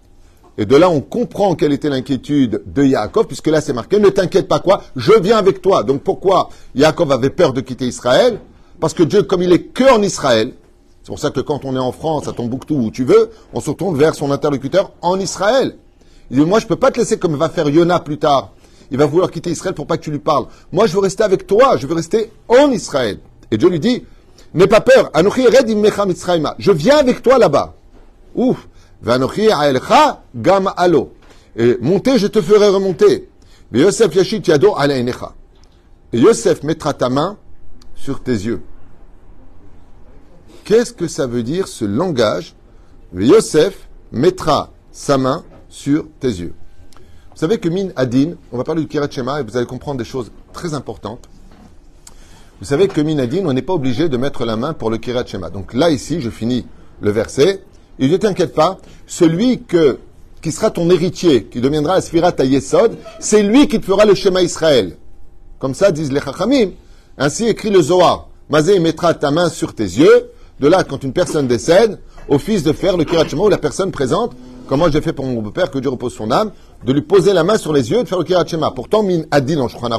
Et 0.61 0.65
de 0.65 0.75
là, 0.75 0.91
on 0.91 1.01
comprend 1.01 1.55
quelle 1.55 1.73
était 1.73 1.89
l'inquiétude 1.89 2.61
de 2.67 2.83
Yaakov, 2.83 3.25
puisque 3.25 3.47
là, 3.47 3.61
c'est 3.61 3.73
marqué, 3.73 3.97
ne 3.97 4.09
t'inquiète 4.09 4.47
pas 4.47 4.59
quoi, 4.59 4.83
je 4.95 5.11
viens 5.19 5.37
avec 5.39 5.59
toi. 5.59 5.81
Donc 5.81 6.03
pourquoi 6.03 6.49
Yaakov 6.75 7.11
avait 7.11 7.31
peur 7.31 7.51
de 7.53 7.61
quitter 7.61 7.87
Israël? 7.87 8.37
Parce 8.79 8.93
que 8.93 9.01
Dieu, 9.01 9.23
comme 9.23 9.41
il 9.41 9.51
est 9.53 9.63
que 9.63 9.91
en 9.91 10.03
Israël, 10.03 10.53
c'est 11.01 11.07
pour 11.07 11.17
ça 11.17 11.31
que 11.31 11.39
quand 11.39 11.65
on 11.65 11.75
est 11.75 11.79
en 11.79 11.91
France, 11.91 12.27
à 12.27 12.33
Tombouctou, 12.33 12.75
où 12.75 12.91
tu 12.91 13.05
veux, 13.05 13.31
on 13.55 13.59
se 13.59 13.71
tourne 13.71 13.97
vers 13.97 14.13
son 14.13 14.29
interlocuteur 14.29 14.91
en 15.01 15.19
Israël. 15.19 15.77
Il 16.29 16.37
dit, 16.37 16.45
moi, 16.45 16.59
je 16.59 16.67
peux 16.67 16.75
pas 16.75 16.91
te 16.91 16.99
laisser 16.99 17.17
comme 17.17 17.35
va 17.35 17.49
faire 17.49 17.67
Yona 17.67 17.99
plus 17.99 18.19
tard. 18.19 18.51
Il 18.91 18.99
va 18.99 19.07
vouloir 19.07 19.31
quitter 19.31 19.49
Israël 19.49 19.73
pour 19.73 19.87
pas 19.87 19.97
que 19.97 20.03
tu 20.03 20.11
lui 20.11 20.19
parles. 20.19 20.45
Moi, 20.71 20.85
je 20.85 20.93
veux 20.93 20.99
rester 20.99 21.23
avec 21.23 21.47
toi, 21.47 21.75
je 21.77 21.87
veux 21.87 21.95
rester 21.95 22.29
en 22.47 22.69
Israël. 22.69 23.17
Et 23.49 23.57
Dieu 23.57 23.67
lui 23.67 23.79
dit, 23.79 24.03
n'aie 24.53 24.67
pas 24.67 24.81
peur, 24.81 25.09
je 25.15 26.71
viens 26.71 26.97
avec 26.97 27.23
toi 27.23 27.39
là-bas. 27.39 27.73
Ouf. 28.35 28.67
Gam 29.03 30.71
Alo. 30.77 31.13
Et 31.55 31.77
monter, 31.81 32.17
je 32.17 32.27
te 32.27 32.41
ferai 32.41 32.69
remonter. 32.69 33.29
Mais 33.71 33.79
Yosef 33.79 34.13
Yashit 34.15 34.47
Yado. 34.47 34.75
Et 36.13 36.19
Yosef 36.19 36.63
mettra 36.63 36.93
ta 36.93 37.09
main 37.09 37.37
sur 37.95 38.21
tes 38.21 38.31
yeux. 38.31 38.61
Qu'est-ce 40.63 40.93
que 40.93 41.07
ça 41.07 41.27
veut 41.27 41.43
dire 41.43 41.67
ce 41.67 41.85
langage? 41.85 42.55
Yosef 43.13 43.89
mettra 44.11 44.71
sa 44.91 45.17
main 45.17 45.43
sur 45.69 46.05
tes 46.19 46.27
yeux. 46.27 46.53
Vous 47.31 47.37
savez 47.37 47.59
que 47.59 47.69
Min 47.69 47.89
Adin, 47.95 48.33
on 48.51 48.57
va 48.57 48.63
parler 48.63 48.81
du 48.81 48.87
Kirat 48.87 49.09
Shema 49.09 49.39
et 49.39 49.43
vous 49.43 49.57
allez 49.57 49.65
comprendre 49.65 49.97
des 49.97 50.05
choses 50.05 50.31
très 50.53 50.73
importantes. 50.73 51.27
Vous 52.59 52.67
savez 52.67 52.87
que 52.87 53.01
Min 53.01 53.17
Adin, 53.19 53.45
on 53.45 53.53
n'est 53.53 53.61
pas 53.61 53.73
obligé 53.73 54.09
de 54.09 54.17
mettre 54.17 54.45
la 54.45 54.55
main 54.55 54.73
pour 54.73 54.89
le 54.89 54.97
Kirat 54.97 55.25
Shema. 55.25 55.49
Donc 55.49 55.73
là, 55.73 55.89
ici, 55.89 56.21
je 56.21 56.29
finis 56.29 56.67
le 56.99 57.09
verset. 57.09 57.63
Il 58.01 58.09
ne 58.09 58.17
t'inquiète 58.17 58.55
pas, 58.55 58.79
celui 59.05 59.61
qui 60.41 60.51
sera 60.51 60.71
ton 60.71 60.89
héritier, 60.89 61.43
qui 61.43 61.61
deviendra 61.61 61.95
la 61.95 62.01
Sfirat 62.01 62.33
à 62.39 62.43
Yesod, 62.43 62.97
c'est 63.19 63.43
lui 63.43 63.67
qui 63.67 63.79
te 63.79 63.85
fera 63.85 64.05
le 64.05 64.15
Shema 64.15 64.41
Israël. 64.41 64.97
Comme 65.59 65.75
ça 65.75 65.91
disent 65.91 66.11
les 66.11 66.19
Chachamim. 66.19 66.71
Ainsi 67.19 67.45
écrit 67.45 67.69
le 67.69 67.79
Zohar. 67.79 68.27
Mazé 68.49 68.79
mettra 68.79 69.13
ta 69.13 69.29
main 69.29 69.49
sur 69.49 69.75
tes 69.75 69.83
yeux. 69.83 70.31
De 70.59 70.67
là, 70.67 70.83
quand 70.83 71.03
une 71.03 71.13
personne 71.13 71.47
décède, 71.47 71.99
au 72.27 72.39
fils 72.39 72.63
de 72.63 72.73
faire 72.73 72.97
le 72.97 73.03
Kirat 73.03 73.27
Shema, 73.27 73.43
où 73.43 73.49
la 73.49 73.59
personne 73.59 73.91
présente, 73.91 74.31
comme 74.67 74.79
moi 74.79 74.89
j'ai 74.91 75.01
fait 75.01 75.13
pour 75.13 75.25
mon 75.25 75.39
beau-père, 75.39 75.69
que 75.69 75.77
Dieu 75.77 75.91
repose 75.91 76.15
son 76.15 76.31
âme, 76.31 76.51
de 76.83 76.93
lui 76.93 77.01
poser 77.01 77.33
la 77.33 77.43
main 77.43 77.57
sur 77.57 77.71
les 77.71 77.91
yeux 77.91 77.99
et 77.99 78.03
de 78.03 78.07
faire 78.07 78.17
le 78.17 78.23
Kirat 78.23 78.47
Shema. 78.47 78.71
Pourtant, 78.71 79.03
Min 79.03 79.21
Adin 79.29 79.59
en 79.59 79.67
Shulchan 79.67 79.89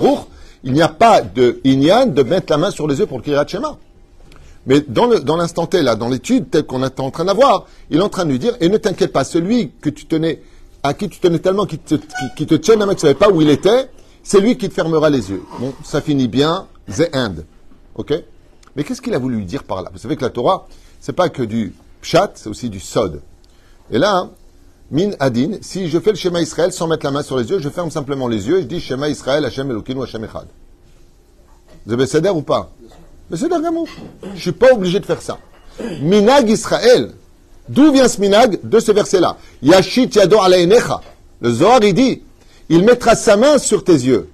il 0.65 0.73
n'y 0.73 0.83
a 0.83 0.89
pas 0.89 1.21
de 1.21 1.61
Inyan 1.65 2.07
de 2.07 2.23
mettre 2.25 2.51
la 2.51 2.59
main 2.59 2.71
sur 2.73 2.89
les 2.89 2.99
yeux 2.99 3.07
pour 3.07 3.19
le 3.19 3.23
Kirat 3.23 3.47
Shema. 3.47 3.79
Mais 4.67 4.81
dans 4.81 5.09
dans 5.19 5.37
l'instant 5.37 5.67
T, 5.67 5.83
là, 5.83 5.97
dans 5.97 6.09
l'étude 6.09 6.51
telle 6.51 6.65
qu'on 6.65 6.83
est 6.85 7.01
en 7.01 7.11
train 7.11 7.25
d'avoir, 7.25 7.67
il 7.91 7.99
est 7.99 8.03
en 8.03 8.09
train 8.09 8.25
de 8.25 8.31
lui 8.31 8.39
dire, 8.39 8.57
et 8.61 8.69
ne 8.69 8.77
t'inquiète 8.77 9.13
pas, 9.13 9.25
celui 9.25 9.73
que 9.81 9.91
tu 9.91 10.07
tenais, 10.07 10.43
à 10.83 10.95
qui 10.95 11.09
tu 11.09 11.19
tenais 11.19 11.39
tellement, 11.41 11.67
qui 11.67 11.79
te, 11.79 11.97
qui, 12.37 12.47
te 12.47 12.77
main, 12.77 12.87
que 12.87 12.95
tu 12.95 13.01
savais 13.01 13.15
pas 13.15 13.31
où 13.31 13.41
il 13.41 13.51
était, 13.51 13.89
c'est 14.23 14.41
lui 14.41 14.57
qui 14.57 14.69
te 14.69 14.75
fermera 14.75 15.11
les 15.11 15.31
yeux. 15.31 15.43
Bon, 15.59 15.75
ça 15.85 16.01
finit 16.01 16.29
bien, 16.29 16.67
the 16.89 17.09
end. 17.13 17.35
Ok? 17.97 18.15
Mais 18.77 18.85
qu'est-ce 18.85 19.03
qu'il 19.03 19.15
a 19.15 19.19
voulu 19.19 19.45
dire 19.45 19.65
par 19.65 19.83
là? 19.83 19.91
Vous 19.93 19.99
savez 19.99 20.17
que 20.17 20.23
la 20.25 20.31
Torah, 20.31 20.67
c'est 21.01 21.13
pas 21.13 21.29
que 21.29 21.43
du 21.43 21.75
pshat, 22.01 22.33
c'est 22.37 22.49
aussi 22.49 22.71
du 22.71 22.81
sod. 22.81 23.21
Et 23.91 23.99
là, 23.99 24.31
min 24.91 25.11
adin, 25.19 25.59
si 25.61 25.89
je 25.89 25.99
fais 25.99 26.11
le 26.11 26.17
schéma 26.17 26.41
Israël 26.41 26.73
sans 26.73 26.87
mettre 26.87 27.05
la 27.05 27.11
main 27.11 27.23
sur 27.23 27.37
les 27.37 27.51
yeux, 27.51 27.59
je 27.59 27.69
ferme 27.69 27.91
simplement 27.91 28.29
les 28.29 28.47
yeux 28.49 28.59
et 28.59 28.63
je 28.63 28.67
dis 28.67 28.81
schéma 28.81 29.09
Israël, 29.09 29.45
Hashem 29.45 29.71
Elokeinu, 29.71 30.03
Hashem 30.03 30.25
Echad. 30.25 30.47
Vous 31.85 31.93
avez 31.93 32.31
ou 32.31 32.43
pas? 32.43 32.71
Mais 33.33 33.39
c'est. 33.39 33.49
Je 34.35 34.41
suis 34.41 34.53
pas 34.53 34.73
obligé 34.73 35.01
de 35.01 35.07
faire 35.07 35.23
ça. 35.23 35.39
Minag 36.03 36.51
Israël. 36.51 37.13
D'où 37.69 37.91
vient 37.91 38.07
ce 38.07 38.21
minag 38.21 38.61
De 38.63 38.79
ce 38.79 38.93
verset-là? 38.93 39.39
Yashit 39.63 40.15
yado 40.15 40.39
ala 40.39 40.59
enecha. 40.59 41.01
Le 41.41 41.51
Zohar, 41.51 41.83
il 41.83 41.95
dit, 41.95 42.23
il 42.69 42.85
mettra 42.85 43.17
sa 43.17 43.37
main 43.37 43.57
sur 43.57 43.85
tes 43.85 43.95
yeux. 43.95 44.29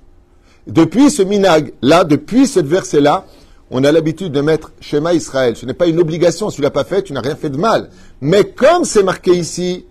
Depuis 0.67 1.11
ce 1.11 1.23
minag, 1.23 1.73
là, 1.81 2.05
depuis 2.05 2.47
ce 2.47 2.61
verset-là, 2.61 3.25
on 3.71 3.85
a 3.85 3.93
l'habitude 3.93 4.33
de 4.33 4.41
mettre 4.41 4.73
Shema 4.81 5.15
Israël. 5.15 5.55
Ce 5.57 5.65
n'est 5.65 5.75
pas 5.75 5.87
une 5.87 6.01
obligation. 6.01 6.51
Si 6.51 6.57
tu 6.57 6.63
l'as 6.63 6.71
pas 6.71 6.85
fait, 6.85 7.03
tu 7.03 7.13
n'as 7.13 7.21
rien 7.21 7.37
fait 7.37 7.51
de 7.51 7.57
mal. 7.57 7.91
Mais 8.21 8.45
comme 8.45 8.85
c'est 8.85 9.03
marqué 9.03 9.33
ici, 9.33 9.85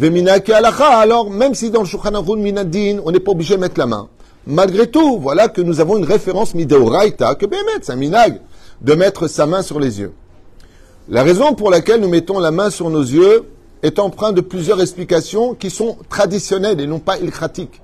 alors 0.00 1.30
même 1.30 1.54
si 1.54 1.70
dans 1.70 1.80
le 1.80 1.86
Shulchan 1.86 2.36
Minadin, 2.36 2.98
on 3.04 3.10
n'est 3.10 3.20
pas 3.20 3.32
obligé 3.32 3.56
de 3.56 3.60
mettre 3.60 3.78
la 3.78 3.86
main. 3.86 4.08
Malgré 4.46 4.86
tout, 4.88 5.18
voilà 5.18 5.48
que 5.48 5.62
nous 5.62 5.80
avons 5.80 5.96
une 5.96 6.04
référence 6.04 6.54
mideoraita, 6.54 7.34
que 7.34 7.46
Bémet, 7.46 7.80
c'est 7.80 7.92
un 7.92 7.96
minag, 7.96 8.40
de 8.82 8.94
mettre 8.94 9.26
sa 9.26 9.46
main 9.46 9.62
sur 9.62 9.80
les 9.80 10.00
yeux. 10.00 10.12
La 11.08 11.22
raison 11.22 11.54
pour 11.54 11.70
laquelle 11.70 12.00
nous 12.00 12.08
mettons 12.08 12.38
la 12.38 12.50
main 12.50 12.68
sur 12.68 12.90
nos 12.90 13.02
yeux 13.02 13.44
est 13.82 13.98
empreinte 13.98 14.34
de 14.34 14.42
plusieurs 14.42 14.82
explications 14.82 15.54
qui 15.54 15.70
sont 15.70 15.96
traditionnelles 16.10 16.80
et 16.80 16.86
non 16.86 16.98
pas 16.98 17.18
ilkratiques. 17.18 17.80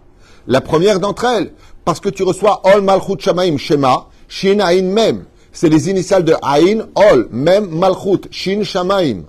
La 0.47 0.61
première 0.61 1.01
d'entre 1.01 1.25
elles, 1.25 1.53
parce 1.87 2.01
que 2.01 2.11
tu 2.11 2.25
reçois 2.25 2.61
Ol 2.65 2.83
Malchut 2.83 3.19
Shamaim 3.19 3.57
Shema, 3.57 4.09
Shin 4.29 4.61
Ain 4.61 4.83
Mem. 4.83 5.25
C'est 5.53 5.71
les 5.71 5.89
initiales 5.89 6.25
de 6.25 6.35
Ain, 6.43 6.87
Ol, 6.95 7.29
Mem, 7.31 7.69
Malchut, 7.71 8.29
Shin 8.31 8.65
Shamaim. 8.65 9.25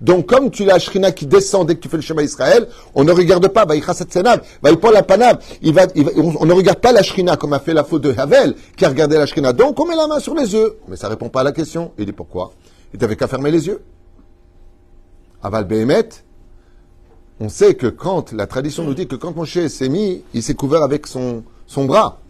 Donc, 0.00 0.26
comme 0.26 0.50
tu 0.50 0.64
l'as 0.64 0.78
Shrina 0.78 1.10
qui 1.10 1.26
descend 1.26 1.66
dès 1.66 1.74
que 1.74 1.80
tu 1.80 1.88
fais 1.88 1.96
le 1.96 2.02
schéma 2.02 2.22
Israël, 2.22 2.68
on 2.94 3.02
ne 3.02 3.10
regarde 3.10 3.48
pas, 3.48 3.66
il 3.72 3.82
va, 3.82 5.86
il 5.94 6.04
va, 6.04 6.10
on 6.16 6.46
ne 6.46 6.52
regarde 6.52 6.78
pas 6.78 6.92
la 6.92 7.02
Shrina 7.02 7.36
comme 7.36 7.52
a 7.52 7.58
fait 7.58 7.74
la 7.74 7.82
faute 7.82 8.02
de 8.02 8.14
Havel, 8.16 8.54
qui 8.76 8.84
a 8.84 8.88
regardé 8.88 9.16
la 9.16 9.26
Shrina. 9.26 9.52
Donc, 9.52 9.78
on 9.80 9.86
met 9.86 9.96
la 9.96 10.06
main 10.06 10.20
sur 10.20 10.34
les 10.34 10.52
yeux. 10.52 10.78
Mais 10.88 10.96
ça 10.96 11.08
répond 11.08 11.28
pas 11.28 11.40
à 11.40 11.44
la 11.44 11.52
question. 11.52 11.92
Il 11.98 12.06
dit 12.06 12.12
pourquoi? 12.12 12.52
Il 12.94 13.00
n'avait 13.00 13.16
qu'à 13.16 13.26
fermer 13.26 13.50
les 13.50 13.66
yeux. 13.66 13.82
Aval 15.42 15.64
Behemet, 15.64 16.08
on 17.40 17.48
sait 17.48 17.74
que 17.74 17.86
quand, 17.86 18.32
la 18.32 18.46
tradition 18.46 18.84
nous 18.84 18.94
dit 18.94 19.06
que 19.06 19.16
quand 19.16 19.34
Moshe 19.34 19.66
s'est 19.66 19.88
mis, 19.88 20.22
il 20.34 20.42
s'est 20.42 20.54
couvert 20.54 20.82
avec 20.82 21.06
son, 21.06 21.42
son 21.66 21.84
bras. 21.84 22.20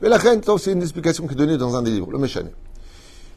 Mais 0.00 0.08
la 0.08 0.18
reine, 0.18 0.40
c'est 0.58 0.72
une 0.72 0.82
explication 0.82 1.26
qui 1.26 1.34
est 1.34 1.36
donnée 1.36 1.56
dans 1.56 1.76
un 1.76 1.82
des 1.82 1.90
livres, 1.90 2.10
le 2.10 2.18
Méchané. 2.18 2.50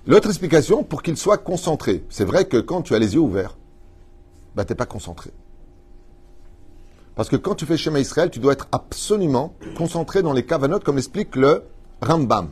L'autre 0.08 0.29
explication, 0.29 0.84
pour 0.84 1.01
qu'il 1.01 1.17
soit 1.17 1.38
concentré. 1.38 2.03
C'est 2.10 2.25
vrai 2.25 2.46
que 2.46 2.58
quand 2.58 2.82
tu 2.82 2.96
as 2.96 3.00
les 3.00 3.13
yeux 3.13 3.22
ouverts, 3.22 3.55
bah, 4.55 4.65
t'es 4.65 4.75
pas 4.75 4.85
concentré. 4.85 5.31
Parce 7.15 7.29
que 7.29 7.35
quand 7.35 7.55
tu 7.55 7.65
fais 7.65 7.77
schéma 7.77 8.00
Israël, 8.00 8.29
tu 8.29 8.39
dois 8.39 8.53
être 8.53 8.67
absolument 8.71 9.55
concentré 9.77 10.21
dans 10.21 10.33
les 10.33 10.45
cavanotes, 10.45 10.83
comme 10.83 10.97
explique 10.97 11.35
le 11.35 11.63
Rambam. 12.01 12.50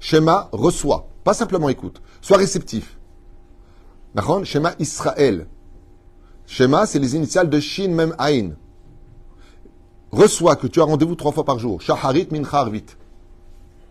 Schéma 0.00 0.48
reçoit, 0.52 1.08
pas 1.24 1.34
simplement 1.34 1.68
écoute. 1.68 2.00
Sois 2.22 2.38
réceptif. 2.38 2.98
Schéma 4.44 4.72
Israël. 4.78 5.46
Schéma, 6.46 6.86
c'est 6.86 6.98
les 6.98 7.14
initiales 7.14 7.50
de 7.50 7.60
Shin 7.60 7.90
Mem 7.90 8.14
Ain. 8.18 8.52
Reçois 10.10 10.56
que 10.56 10.66
tu 10.66 10.80
as 10.80 10.84
rendez-vous 10.84 11.14
trois 11.14 11.32
fois 11.32 11.44
par 11.44 11.58
jour. 11.58 11.82
Shaharit 11.82 12.28
min 12.30 12.42
Harvit. 12.50 12.86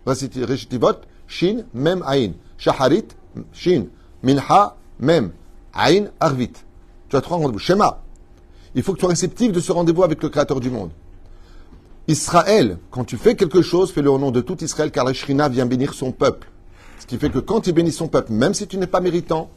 Récitivot, 0.05 0.95
Shin 1.27 1.65
Mem 1.73 2.03
Ain. 2.07 2.31
Shaharit, 2.57 3.09
Shin, 3.53 3.87
Minha, 4.23 4.75
Mem, 4.99 5.31
Ain, 5.73 6.07
Arvit. 6.19 6.53
Tu 7.09 7.15
as 7.15 7.21
trois 7.21 7.37
rendez-vous. 7.37 7.59
Schéma. 7.59 8.03
Il 8.75 8.83
faut 8.83 8.93
que 8.93 8.97
tu 8.97 9.01
sois 9.01 9.09
réceptif 9.09 9.51
de 9.51 9.59
ce 9.59 9.71
rendez-vous 9.71 10.03
avec 10.03 10.21
le 10.21 10.29
Créateur 10.29 10.59
du 10.59 10.69
monde. 10.69 10.91
Israël, 12.07 12.77
quand 12.91 13.03
tu 13.03 13.17
fais 13.17 13.35
quelque 13.35 13.61
chose, 13.61 13.91
fais-le 13.91 14.09
au 14.09 14.17
nom 14.17 14.31
de 14.31 14.41
tout 14.41 14.63
Israël, 14.63 14.91
car 14.91 15.03
la 15.03 15.13
Shrina 15.13 15.49
vient 15.49 15.65
bénir 15.65 15.93
son 15.93 16.11
peuple. 16.11 16.47
Ce 16.99 17.05
qui 17.05 17.17
fait 17.17 17.29
que 17.29 17.39
quand 17.39 17.67
il 17.67 17.73
bénit 17.73 17.91
son 17.91 18.07
peuple, 18.07 18.31
même 18.31 18.53
si 18.53 18.67
tu 18.67 18.77
n'es 18.77 18.87
pas 18.87 19.01
méritant, 19.01 19.49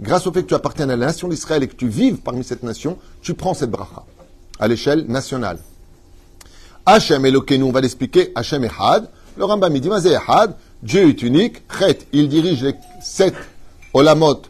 grâce 0.00 0.26
au 0.26 0.32
fait 0.32 0.42
que 0.42 0.48
tu 0.48 0.54
appartiens 0.54 0.88
à 0.88 0.96
la 0.96 1.06
nation 1.06 1.28
d'Israël 1.28 1.62
et 1.62 1.68
que 1.68 1.74
tu 1.74 1.88
vives 1.88 2.18
parmi 2.18 2.44
cette 2.44 2.62
nation, 2.62 2.98
tu 3.22 3.34
prends 3.34 3.54
cette 3.54 3.70
bracha 3.70 4.04
à 4.58 4.68
l'échelle 4.68 5.06
nationale. 5.06 5.58
Hachem 6.84 7.24
Elokeinu, 7.24 7.64
on 7.64 7.72
va 7.72 7.80
l'expliquer, 7.80 8.30
Hachem 8.34 8.64
Ehad. 8.64 9.08
Le 9.36 9.44
Rambam 9.44 9.78
dit, 9.78 9.88
Ehad, 9.88 10.54
Dieu 10.82 11.08
est 11.08 11.22
unique, 11.22 11.62
Chet, 11.78 12.06
il 12.12 12.28
dirige 12.28 12.62
les 12.62 12.74
sept 13.02 13.34
olamot 13.92 14.42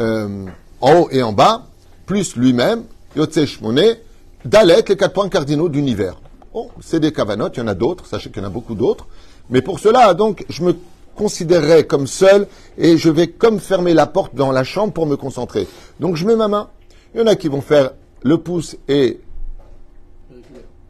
euh, 0.00 0.46
en 0.80 1.00
haut 1.00 1.08
et 1.10 1.22
en 1.22 1.32
bas, 1.32 1.66
plus 2.06 2.36
lui-même, 2.36 2.84
Yotse 3.16 3.44
Shmoné, 3.44 4.00
Dalet, 4.44 4.84
les 4.88 4.96
quatre 4.96 5.12
points 5.12 5.28
cardinaux 5.28 5.68
d'univers. 5.68 6.20
Bon, 6.52 6.70
c'est 6.80 7.00
des 7.00 7.12
cavanotes, 7.12 7.56
il 7.56 7.60
y 7.60 7.62
en 7.62 7.68
a 7.68 7.74
d'autres, 7.74 8.06
sachez 8.06 8.30
qu'il 8.30 8.42
y 8.42 8.44
en 8.44 8.48
a 8.48 8.52
beaucoup 8.52 8.74
d'autres. 8.74 9.06
Mais 9.50 9.62
pour 9.62 9.78
cela, 9.78 10.14
donc, 10.14 10.44
je 10.48 10.62
me 10.62 10.74
considérerai 11.20 11.86
comme 11.86 12.06
seul 12.06 12.46
et 12.78 12.96
je 12.96 13.10
vais 13.10 13.28
comme 13.28 13.60
fermer 13.60 13.92
la 13.94 14.06
porte 14.06 14.34
dans 14.34 14.52
la 14.52 14.64
chambre 14.64 14.92
pour 14.92 15.06
me 15.06 15.16
concentrer. 15.16 15.68
Donc 15.98 16.16
je 16.16 16.24
mets 16.24 16.36
ma 16.36 16.48
main. 16.48 16.70
Il 17.14 17.20
y 17.20 17.22
en 17.22 17.26
a 17.26 17.36
qui 17.36 17.48
vont 17.48 17.60
faire 17.60 17.90
le 18.22 18.38
pouce 18.38 18.76
et 18.88 19.20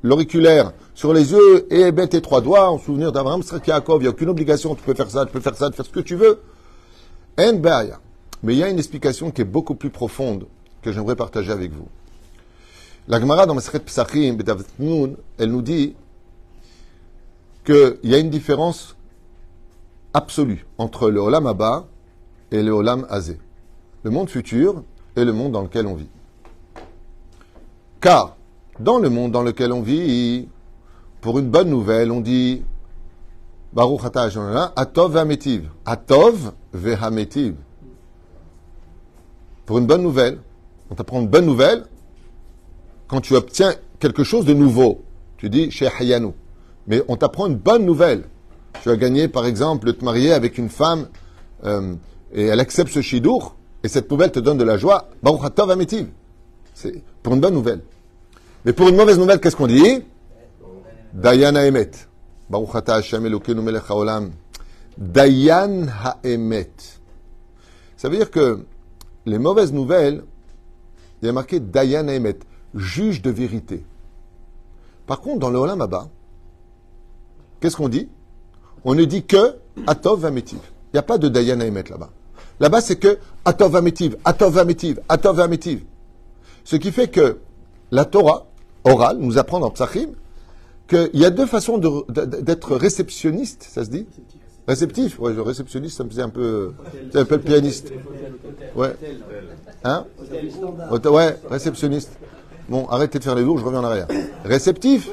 l'auriculaire 0.03 0.73
sur 0.95 1.13
les 1.13 1.33
yeux 1.33 1.67
et 1.73 1.91
mettre 1.91 2.11
tes 2.11 2.21
trois 2.21 2.41
doigts 2.41 2.71
en 2.71 2.79
souvenir 2.79 3.11
d'Abraham, 3.11 3.43
Yaakov. 3.67 4.01
Il 4.01 4.03
n'y 4.03 4.07
a 4.07 4.11
aucune 4.11 4.29
obligation. 4.29 4.75
Tu 4.75 4.83
peux 4.83 4.95
faire 4.95 5.11
ça, 5.11 5.27
tu 5.27 5.33
peux 5.33 5.41
faire 5.41 5.57
ça, 5.57 5.67
tu 5.67 5.73
peux 5.73 5.83
faire 5.83 5.87
ce 5.87 5.91
que 5.91 6.01
tu 6.01 6.15
veux. 6.15 6.41
Mais 8.43 8.55
il 8.55 8.59
y 8.59 8.63
a 8.63 8.69
une 8.69 8.79
explication 8.79 9.31
qui 9.31 9.43
est 9.43 9.45
beaucoup 9.45 9.75
plus 9.75 9.91
profonde 9.91 10.47
que 10.83 10.93
j'aimerais 10.93 11.17
partager 11.17 11.53
avec 11.53 11.73
vous. 11.73 11.89
La 13.09 13.21
Gemara 13.21 13.47
dans 13.47 13.55
Maseret 13.55 13.81
Psachim, 13.81 14.39
elle 15.39 15.51
nous 15.51 15.63
dit 15.63 15.95
qu'il 17.65 17.99
y 18.05 18.15
a 18.15 18.19
une 18.19 18.31
différence 18.31 18.97
absolue 20.15 20.67
entre 20.79 21.11
le 21.11 21.21
Olam 21.21 21.47
Abba 21.47 21.87
et 22.51 22.63
le 22.63 22.73
Olam 22.73 23.07
Azé. 23.11 23.39
Le 24.03 24.11
monde 24.11 24.31
futur 24.31 24.83
et 25.17 25.25
le 25.25 25.33
monde 25.33 25.53
dans 25.53 25.63
lequel 25.63 25.87
on 25.87 25.95
vit. 25.95 26.09
Car, 28.01 28.37
dans 28.79 28.99
le 28.99 29.11
monde 29.11 29.33
dans 29.33 29.43
lequel 29.43 29.73
on 29.73 29.83
vit, 29.83 30.49
pour 31.21 31.39
une 31.39 31.51
bonne 31.51 31.69
nouvelle, 31.69 32.11
on 32.11 32.21
dit 32.21 32.63
Baruch 33.73 34.01
Atov 34.77 35.13
ve'ametiv. 35.13 35.69
Atov 35.85 36.53
ve'ametiv. 36.73 37.55
Pour 39.71 39.79
une 39.79 39.87
bonne 39.87 40.03
nouvelle, 40.03 40.39
on 40.91 40.97
t'apprend 40.97 41.21
une 41.21 41.29
bonne 41.29 41.47
nouvelle 41.47 41.85
quand 43.07 43.21
tu 43.21 43.37
obtiens 43.37 43.73
quelque 44.01 44.25
chose 44.25 44.45
de 44.45 44.53
nouveau. 44.53 45.05
Tu 45.37 45.49
dis 45.49 45.71
chez 45.71 45.87
Hayanu. 45.87 46.33
Mais 46.89 47.05
on 47.07 47.15
t'apprend 47.15 47.47
une 47.47 47.55
bonne 47.55 47.87
nouvelle 47.87 48.25
tu 48.83 48.91
as 48.91 48.97
gagné, 48.97 49.29
par 49.29 49.47
exemple, 49.47 49.87
de 49.87 49.93
te 49.93 50.05
marier 50.05 50.33
avec 50.33 50.59
une 50.59 50.71
femme 50.71 51.07
euh, 51.63 51.95
et 52.33 52.47
elle 52.47 52.59
accepte 52.59 52.91
ce 52.91 53.01
shidour, 53.01 53.55
et 53.85 53.89
cette 53.89 54.11
nouvelle 54.11 54.33
te 54.33 54.41
donne 54.41 54.59
de 54.59 54.65
la 54.65 54.77
joie, 54.77 55.09
Baruch 55.23 55.45
Hatov 55.45 55.71
Ametiv. 55.71 56.09
C'est 56.75 57.05
pour 57.23 57.35
une 57.35 57.41
bonne 57.41 57.55
nouvelle. 57.55 57.83
Mais 58.65 58.73
pour 58.73 58.89
une 58.89 58.97
mauvaise 58.97 59.21
nouvelle, 59.21 59.39
qu'est-ce 59.39 59.55
qu'on 59.55 59.69
dit? 59.69 60.03
Dayan 61.15 61.55
Haemet. 61.55 61.93
Baruch 62.51 62.71
Hashem. 62.89 63.39
Dayan 64.99 65.87
Haemet. 66.25 66.73
Ça 67.97 68.09
veut 68.09 68.17
dire 68.17 68.33
que 68.33 68.65
les 69.31 69.39
mauvaises 69.39 69.73
nouvelles, 69.73 70.25
il 71.23 71.27
y 71.27 71.29
a 71.29 71.33
marqué 71.33 71.61
Dayan 71.61 72.09
Haemet, 72.09 72.39
juge 72.75 73.23
de 73.23 73.31
vérité. 73.31 73.85
Par 75.07 75.21
contre, 75.21 75.39
dans 75.39 75.51
le 75.51 75.59
Olam 75.59 75.87
qu'est-ce 77.61 77.77
qu'on 77.77 77.89
dit? 77.89 78.09
On 78.85 78.95
ne 78.95 79.05
dit 79.05 79.25
que 79.25 79.57
Atov 79.87 80.21
Vametiv. 80.21 80.59
Il 80.93 80.97
n'y 80.97 80.99
a 80.99 81.03
pas 81.03 81.19
de 81.19 81.29
Dayan 81.29 81.61
Emet 81.61 81.85
là-bas. 81.89 82.11
Là-bas, 82.59 82.81
c'est 82.81 82.97
que 82.97 83.19
Atov 83.45 83.73
Vametiv, 83.73 84.17
Atov 84.25 84.55
Vametiv, 84.55 85.01
Atov 85.09 85.37
Vametiv. 85.37 85.85
Ce 86.65 86.77
qui 86.77 86.91
fait 86.91 87.09
que 87.09 87.39
la 87.91 88.05
Torah 88.05 88.47
orale 88.85 89.19
nous 89.19 89.39
apprend 89.39 89.61
dans 89.61 89.71
Psachim 89.71 90.11
qu'il 90.89 91.11
y 91.15 91.25
a 91.25 91.31
deux 91.31 91.47
façons 91.47 91.79
d'être 91.79 92.77
réceptionniste, 92.77 93.63
ça 93.63 93.85
se 93.85 93.91
dit? 93.91 94.07
Réceptif 94.71 95.19
Oui, 95.19 95.35
le 95.35 95.43
réceptionniste, 95.43 95.97
ça 95.97 96.05
me 96.05 96.11
faisait 96.11 96.23
un 96.23 96.29
peu. 96.29 96.73
Ça 97.13 97.19
s'appelle 97.19 97.41
pianiste. 97.41 97.93
Ouais. 98.77 98.95
Hein? 99.83 100.07
Ouais, 101.11 101.37
réceptionniste. 101.51 102.13
Bon, 102.69 102.87
arrêtez 102.87 103.19
de 103.19 103.25
faire 103.25 103.35
les 103.35 103.43
lourds, 103.43 103.59
je 103.59 103.65
reviens 103.65 103.81
en 103.81 103.85
arrière. 103.85 104.07
Réceptif? 104.45 105.11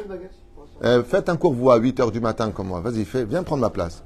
Euh, 0.84 1.04
faites 1.04 1.28
un 1.30 1.38
cours, 1.38 1.54
vous, 1.54 1.72
à 1.72 1.78
8 1.78 2.00
h 2.02 2.12
du 2.12 2.20
matin 2.20 2.52
comme 2.52 2.68
moi. 2.68 2.82
Vas-y, 2.82 3.04
fais, 3.04 3.26
viens 3.26 3.42
prendre 3.42 3.62
ma 3.62 3.72
place. 3.72 4.04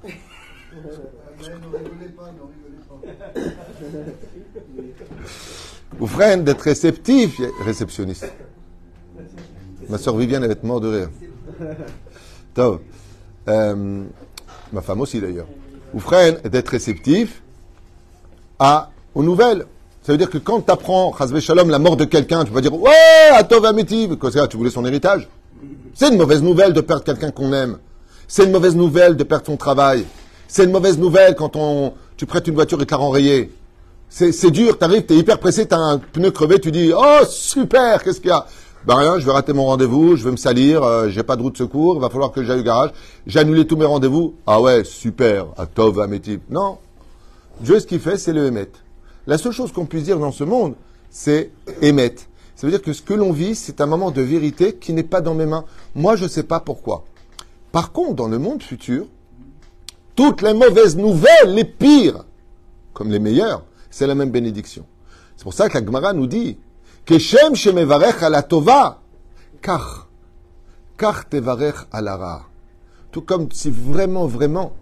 Vous 6.00 6.08
freinez 6.08 6.44
d'être 6.44 6.62
réceptif, 6.62 7.42
réceptionniste. 7.66 8.32
Ma 9.90 9.98
soeur 9.98 10.16
Viviane, 10.16 10.44
elle 10.44 10.48
va 10.48 10.54
être 10.54 10.64
morte 10.64 10.84
de 10.84 10.88
rire. 10.88 11.10
Euh, 13.48 14.06
ma 14.74 14.82
femme 14.82 15.02
aussi 15.02 15.20
d'ailleurs. 15.20 15.48
Vous 15.94 16.00
freinez 16.00 16.38
d'être 16.50 16.70
réceptif 16.70 17.42
à, 18.60 18.90
aux 19.14 19.24
nouvelles. 19.24 19.66
Ça 20.04 20.12
veut 20.12 20.18
dire 20.18 20.30
que 20.30 20.38
quand 20.38 20.62
tu 20.62 20.72
apprends, 20.72 21.14
la 21.54 21.80
mort 21.80 21.98
de 21.98 22.06
quelqu'un, 22.06 22.44
tu 22.44 22.52
vas 22.52 22.62
dire 22.62 22.74
Ouais, 22.74 22.92
Atov 23.34 23.66
Amitiv. 23.66 24.18
Quoi, 24.18 24.32
tu 24.48 24.58
voulais 24.58 24.72
son 24.72 24.86
héritage 24.86 25.28
c'est 25.94 26.10
une 26.10 26.18
mauvaise 26.18 26.42
nouvelle 26.42 26.74
de 26.74 26.82
perdre 26.82 27.04
quelqu'un 27.04 27.32
qu'on 27.32 27.54
aime. 27.54 27.78
C'est 28.28 28.46
une 28.46 28.52
mauvaise 28.52 28.76
nouvelle 28.76 29.16
de 29.16 29.24
perdre 29.24 29.46
son 29.46 29.58
travail. 29.58 30.06
C'est 30.48 30.64
une 30.64 30.72
mauvaise 30.72 30.98
nouvelle 30.98 31.36
quand 31.36 31.56
on, 31.56 31.94
tu 32.18 32.26
prêtes 32.26 32.48
une 32.48 32.56
voiture 32.56 32.82
et 32.82 32.86
te 32.86 32.92
la 32.92 32.98
renrayée. 32.98 33.52
C'est 34.10 34.52
dur, 34.52 34.78
t'arrives, 34.78 35.04
t'es 35.04 35.16
hyper 35.16 35.40
pressé, 35.40 35.66
t'as 35.66 35.78
un 35.78 35.98
pneu 35.98 36.32
crevé, 36.32 36.60
tu 36.60 36.70
dis, 36.70 36.92
oh 36.94 37.20
super, 37.30 38.04
qu'est-ce 38.04 38.20
qu'il 38.20 38.30
y 38.30 38.34
a? 38.34 38.46
Ben 38.88 38.96
rien, 38.96 39.20
je 39.20 39.26
vais 39.28 39.32
rater 39.32 39.54
mon 39.54 39.66
rendez-vous, 39.66 40.16
je 40.16 40.24
vais 40.24 40.32
me 40.32 40.38
salir, 40.38 40.82
euh, 40.82 41.08
j'ai 41.10 41.22
pas 41.22 41.36
de 41.36 41.44
route 41.44 41.54
de 41.54 41.58
secours, 41.60 41.98
il 41.98 42.02
va 42.02 42.10
falloir 42.10 42.32
que 42.32 42.44
j'aille 42.44 42.62
au 42.62 42.64
garage. 42.64 42.90
J'ai 43.28 43.38
annulé 43.38 43.68
tous 43.68 43.76
mes 43.76 43.86
rendez-vous. 43.86 44.34
Ah 44.48 44.60
ouais, 44.60 44.84
super, 44.84 45.46
à 45.56 45.68
Tov, 45.68 46.00
à 46.00 46.08
Métib. 46.08 46.42
Non. 46.50 46.80
Dieu, 47.60 47.80
ce 47.80 47.86
qu'il 47.86 48.00
fait, 48.00 48.18
c'est 48.18 48.34
le 48.34 48.48
émettre. 48.48 48.80
La 49.28 49.38
seule 49.38 49.52
chose 49.52 49.72
qu'on 49.72 49.86
puisse 49.86 50.06
dire 50.06 50.18
dans 50.18 50.32
ce 50.32 50.44
monde, 50.44 50.74
c'est 51.12 51.52
émettre. 51.84 52.24
Ça 52.56 52.66
veut 52.66 52.72
dire 52.72 52.82
que 52.82 52.92
ce 52.92 53.04
que 53.04 53.14
l'on 53.14 53.32
vit, 53.32 53.54
c'est 53.54 53.82
un 53.82 53.86
moment 53.86 54.10
de 54.10 54.22
vérité 54.22 54.74
qui 54.74 54.94
n'est 54.94 55.04
pas 55.04 55.22
dans 55.22 55.36
mes 55.36 55.46
mains. 55.46 55.66
Moi, 55.94 56.16
je 56.16 56.24
ne 56.24 56.30
sais 56.30 56.44
pas 56.44 56.60
pourquoi. 56.60 57.04
Par 57.72 57.92
contre, 57.92 58.16
dans 58.16 58.28
le 58.28 58.40
monde 58.40 58.64
futur, 58.64 59.06
toutes 60.16 60.42
les 60.42 60.56
mauvaises 60.56 60.98
nouvelles, 60.98 61.54
les 61.54 61.66
pires, 61.66 62.26
comme 62.94 63.12
les 63.12 63.20
meilleures, 63.20 63.64
c'est 63.92 64.08
la 64.08 64.16
même 64.16 64.32
bénédiction. 64.32 64.86
C'est 65.38 65.44
pour 65.44 65.54
ça 65.54 65.70
que 65.70 65.78
la 65.78 65.86
Gemara 65.86 66.14
nous 66.14 66.28
dit 66.28 66.58
Keshem 67.06 67.56
shemevarech 67.56 68.22
ala 68.22 68.44
tova, 68.44 69.00
car, 69.62 70.08
car 70.98 71.28
tevarech 71.28 71.88
ala 71.92 72.44
Tout 73.12 73.22
comme 73.22 73.50
si 73.52 73.72
vraiment, 73.72 74.28
vraiment, 74.28 74.74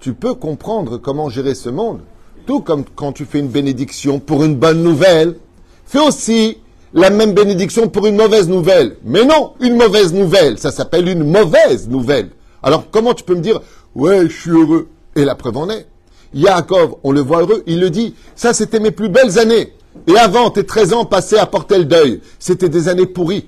tu 0.00 0.14
peux 0.14 0.34
comprendre 0.34 0.96
comment 0.96 1.28
gérer 1.28 1.54
ce 1.54 1.68
monde, 1.68 2.00
tout 2.46 2.60
comme 2.60 2.84
quand 2.96 3.12
tu 3.12 3.26
fais 3.26 3.40
une 3.40 3.48
bénédiction 3.48 4.20
pour 4.20 4.42
une 4.42 4.56
bonne 4.56 4.82
nouvelle, 4.82 5.36
fais 5.84 6.00
aussi 6.00 6.58
la 6.94 7.10
même 7.10 7.34
bénédiction 7.34 7.88
pour 7.88 8.06
une 8.06 8.16
mauvaise 8.16 8.48
nouvelle. 8.48 8.96
Mais 9.04 9.26
non, 9.26 9.52
une 9.60 9.76
mauvaise 9.76 10.14
nouvelle, 10.14 10.58
ça 10.58 10.70
s'appelle 10.70 11.08
une 11.08 11.24
mauvaise 11.24 11.88
nouvelle. 11.88 12.30
Alors 12.62 12.90
comment 12.90 13.12
tu 13.12 13.22
peux 13.22 13.34
me 13.34 13.42
dire, 13.42 13.60
ouais, 13.94 14.22
je 14.28 14.40
suis 14.40 14.50
heureux? 14.50 14.88
Et 15.14 15.26
la 15.26 15.34
preuve 15.34 15.58
en 15.58 15.68
est. 15.68 15.86
Yaakov, 16.32 16.96
on 17.04 17.12
le 17.12 17.20
voit 17.20 17.40
heureux, 17.40 17.62
il 17.66 17.80
le 17.80 17.90
dit, 17.90 18.14
ça 18.34 18.54
c'était 18.54 18.80
mes 18.80 18.92
plus 18.92 19.10
belles 19.10 19.38
années. 19.38 19.74
Et 20.06 20.16
avant, 20.16 20.50
tes 20.50 20.64
13 20.64 20.92
ans 20.92 21.04
passés 21.04 21.36
à 21.36 21.46
porter 21.46 21.78
le 21.78 21.84
deuil, 21.84 22.20
c'était 22.38 22.68
des 22.68 22.88
années 22.88 23.06
pourries. 23.06 23.46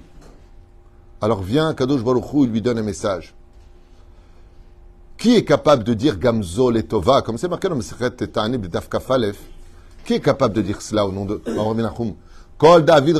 Alors 1.21 1.42
vient 1.42 1.73
Kadosh 1.73 2.02
Baruch 2.02 2.25
il 2.35 2.50
lui 2.50 2.61
donne 2.61 2.78
un 2.78 2.82
message. 2.82 3.32
Qui 5.16 5.37
est 5.37 5.44
capable 5.44 5.85
de 5.85 5.94
dire 5.94 6.18
Gamzol 6.18 6.76
et 6.76 6.82
Tova, 6.82 7.23
comme 7.23 7.38
c'est 7.38 7.49
marqué 7.49 7.68
dans 7.68 7.76
le 7.76 8.59
de 8.59 8.66
Dafkafalef 8.66 9.37
Qui 10.04 10.14
est 10.14 10.21
capable 10.21 10.54
de 10.54 10.62
dire 10.62 10.82
cela 10.82 11.06
au 11.06 11.12
nom 11.12 11.25
de 11.25 11.40
Kol 12.59 12.85
David 12.85 13.18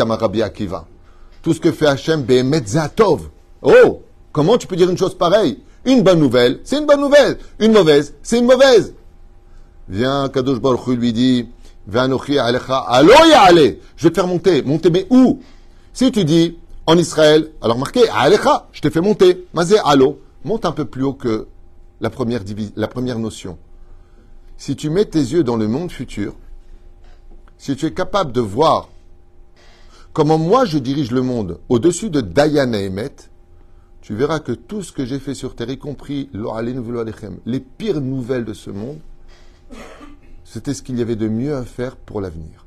Amarabi 0.00 0.42
Akiva. 0.42 0.84
Tout 1.42 1.54
ce 1.54 1.60
que 1.60 1.70
fait 1.70 1.86
Hachem, 1.86 2.22
Behemet 2.22 2.66
Zatov. 2.66 3.28
Oh 3.62 4.02
Comment 4.32 4.58
tu 4.58 4.66
peux 4.66 4.76
dire 4.76 4.90
une 4.90 4.98
chose 4.98 5.16
pareille? 5.16 5.60
Une 5.84 6.02
bonne 6.02 6.18
nouvelle, 6.18 6.58
c'est 6.64 6.78
une 6.78 6.86
bonne 6.86 7.00
nouvelle. 7.00 7.38
Une 7.60 7.72
mauvaise, 7.72 8.14
c'est 8.22 8.40
une 8.40 8.46
mauvaise. 8.46 8.94
Viens, 9.88 10.28
Kadosh 10.28 10.58
Baruch 10.58 10.88
lui 10.88 11.12
dit, 11.12 11.48
Je 11.88 11.92
vais 14.02 14.10
te 14.10 14.14
faire 14.14 14.26
monter. 14.26 14.62
Monter, 14.62 14.90
mais 14.90 15.06
où? 15.10 15.40
Si 15.92 16.10
tu 16.12 16.24
dis, 16.24 16.58
en 16.86 16.96
Israël, 16.98 17.50
alors 17.62 17.78
marqué, 17.78 18.08
Alecha, 18.08 18.68
je 18.72 18.80
t'ai 18.80 18.90
fait 18.90 19.00
monter. 19.00 19.46
Mazé, 19.54 19.76
Alo 19.84 20.20
monte 20.44 20.64
un 20.64 20.72
peu 20.72 20.84
plus 20.84 21.02
haut 21.02 21.14
que 21.14 21.48
la 22.00 22.10
première, 22.10 22.42
la 22.76 22.88
première 22.88 23.18
notion. 23.18 23.58
Si 24.56 24.76
tu 24.76 24.90
mets 24.90 25.04
tes 25.04 25.18
yeux 25.18 25.42
dans 25.44 25.56
le 25.56 25.68
monde 25.68 25.90
futur, 25.90 26.34
si 27.58 27.74
tu 27.76 27.86
es 27.86 27.92
capable 27.92 28.32
de 28.32 28.40
voir 28.40 28.88
comment 30.12 30.38
moi 30.38 30.64
je 30.64 30.78
dirige 30.78 31.10
le 31.10 31.22
monde 31.22 31.58
au-dessus 31.68 32.10
de 32.10 32.20
Diana 32.20 32.80
et 32.80 32.86
Emet, 32.86 33.16
tu 34.00 34.14
verras 34.14 34.38
que 34.38 34.52
tout 34.52 34.82
ce 34.82 34.92
que 34.92 35.04
j'ai 35.04 35.18
fait 35.18 35.34
sur 35.34 35.56
terre, 35.56 35.70
y 35.70 35.78
compris 35.78 36.30
les 37.44 37.60
pires 37.60 38.00
nouvelles 38.00 38.44
de 38.44 38.54
ce 38.54 38.70
monde, 38.70 38.98
c'était 40.56 40.72
ce 40.72 40.82
qu'il 40.82 40.98
y 40.98 41.02
avait 41.02 41.16
de 41.16 41.28
mieux 41.28 41.54
à 41.54 41.64
faire 41.64 41.96
pour 41.96 42.22
l'avenir. 42.22 42.64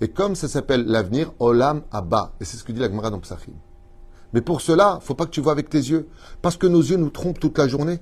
Et 0.00 0.06
comme 0.06 0.36
ça 0.36 0.46
s'appelle 0.46 0.84
l'avenir, 0.86 1.32
Olam 1.40 1.82
Abba, 1.90 2.32
et 2.40 2.44
c'est 2.44 2.56
ce 2.56 2.62
que 2.62 2.70
dit 2.70 2.78
la 2.78 2.88
Gemara 2.88 3.10
dans 3.10 3.18
Psachim. 3.18 3.54
Mais 4.32 4.40
pour 4.40 4.60
cela, 4.60 5.00
il 5.02 5.04
faut 5.04 5.16
pas 5.16 5.26
que 5.26 5.32
tu 5.32 5.40
vois 5.40 5.50
avec 5.50 5.68
tes 5.68 5.80
yeux. 5.80 6.06
Parce 6.42 6.56
que 6.56 6.68
nos 6.68 6.80
yeux 6.80 6.96
nous 6.96 7.10
trompent 7.10 7.40
toute 7.40 7.58
la 7.58 7.66
journée. 7.66 7.98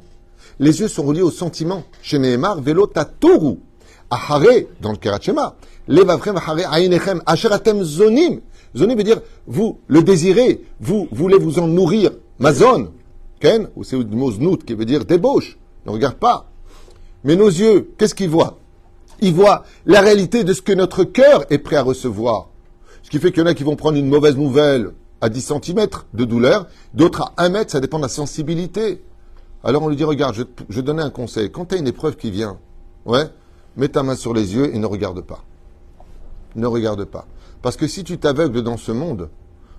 Les 0.58 0.80
yeux 0.80 0.88
sont 0.88 1.02
reliés 1.02 1.22
aux 1.22 1.30
sentiments. 1.30 1.82
Chez 2.02 2.18
Nehemar, 2.18 2.58
tatoru. 2.92 3.56
Ahare, 4.10 4.66
dans 4.82 4.92
le 4.92 4.98
Kerachema. 4.98 5.56
Levavrem 5.86 6.36
ahare 6.36 6.70
ainechem. 6.70 7.22
Asheratem 7.24 7.82
zonim. 7.82 8.42
Zonim 8.76 8.96
veut 8.98 9.02
dire, 9.02 9.22
vous 9.46 9.80
le 9.86 10.02
désirez. 10.02 10.62
Vous 10.78 11.08
voulez 11.10 11.38
vous 11.38 11.58
en 11.58 11.68
nourrir. 11.68 12.10
Mazon. 12.38 12.92
Ken, 13.40 13.70
ou 13.76 13.82
c'est 13.82 13.96
le 13.96 14.04
mot 14.04 14.30
znout 14.30 14.62
qui 14.62 14.74
veut 14.74 14.84
dire 14.84 15.06
débauche. 15.06 15.58
Ne 15.86 15.92
regarde 15.92 16.16
pas. 16.16 16.50
Mais 17.24 17.36
nos 17.36 17.48
yeux, 17.48 17.90
qu'est-ce 17.98 18.14
qu'ils 18.14 18.30
voient? 18.30 18.58
Ils 19.20 19.34
voient 19.34 19.64
la 19.86 20.00
réalité 20.00 20.44
de 20.44 20.52
ce 20.52 20.62
que 20.62 20.72
notre 20.72 21.04
cœur 21.04 21.44
est 21.50 21.58
prêt 21.58 21.76
à 21.76 21.82
recevoir. 21.82 22.48
Ce 23.02 23.10
qui 23.10 23.18
fait 23.18 23.32
qu'il 23.32 23.40
y 23.40 23.42
en 23.42 23.46
a 23.46 23.54
qui 23.54 23.64
vont 23.64 23.76
prendre 23.76 23.98
une 23.98 24.08
mauvaise 24.08 24.36
nouvelle 24.36 24.92
à 25.20 25.28
10 25.28 25.52
cm 25.64 25.88
de 26.14 26.24
douleur, 26.24 26.66
d'autres 26.94 27.22
à 27.22 27.44
1 27.44 27.48
mètre, 27.48 27.72
ça 27.72 27.80
dépend 27.80 27.98
de 27.98 28.02
la 28.02 28.08
sensibilité. 28.08 29.02
Alors 29.64 29.82
on 29.82 29.88
lui 29.88 29.96
dit, 29.96 30.04
regarde, 30.04 30.34
je, 30.34 30.42
je 30.68 30.80
donnais 30.80 31.02
un 31.02 31.10
conseil. 31.10 31.50
Quand 31.50 31.66
tu 31.66 31.74
as 31.74 31.78
une 31.78 31.88
épreuve 31.88 32.16
qui 32.16 32.30
vient, 32.30 32.58
ouais, 33.06 33.24
mets 33.76 33.88
ta 33.88 34.02
main 34.02 34.14
sur 34.14 34.34
les 34.34 34.54
yeux 34.54 34.74
et 34.74 34.78
ne 34.78 34.86
regarde 34.86 35.20
pas. 35.22 35.42
Ne 36.54 36.66
regarde 36.66 37.04
pas. 37.04 37.26
Parce 37.62 37.76
que 37.76 37.88
si 37.88 38.04
tu 38.04 38.18
t'aveugles 38.18 38.62
dans 38.62 38.76
ce 38.76 38.92
monde, 38.92 39.30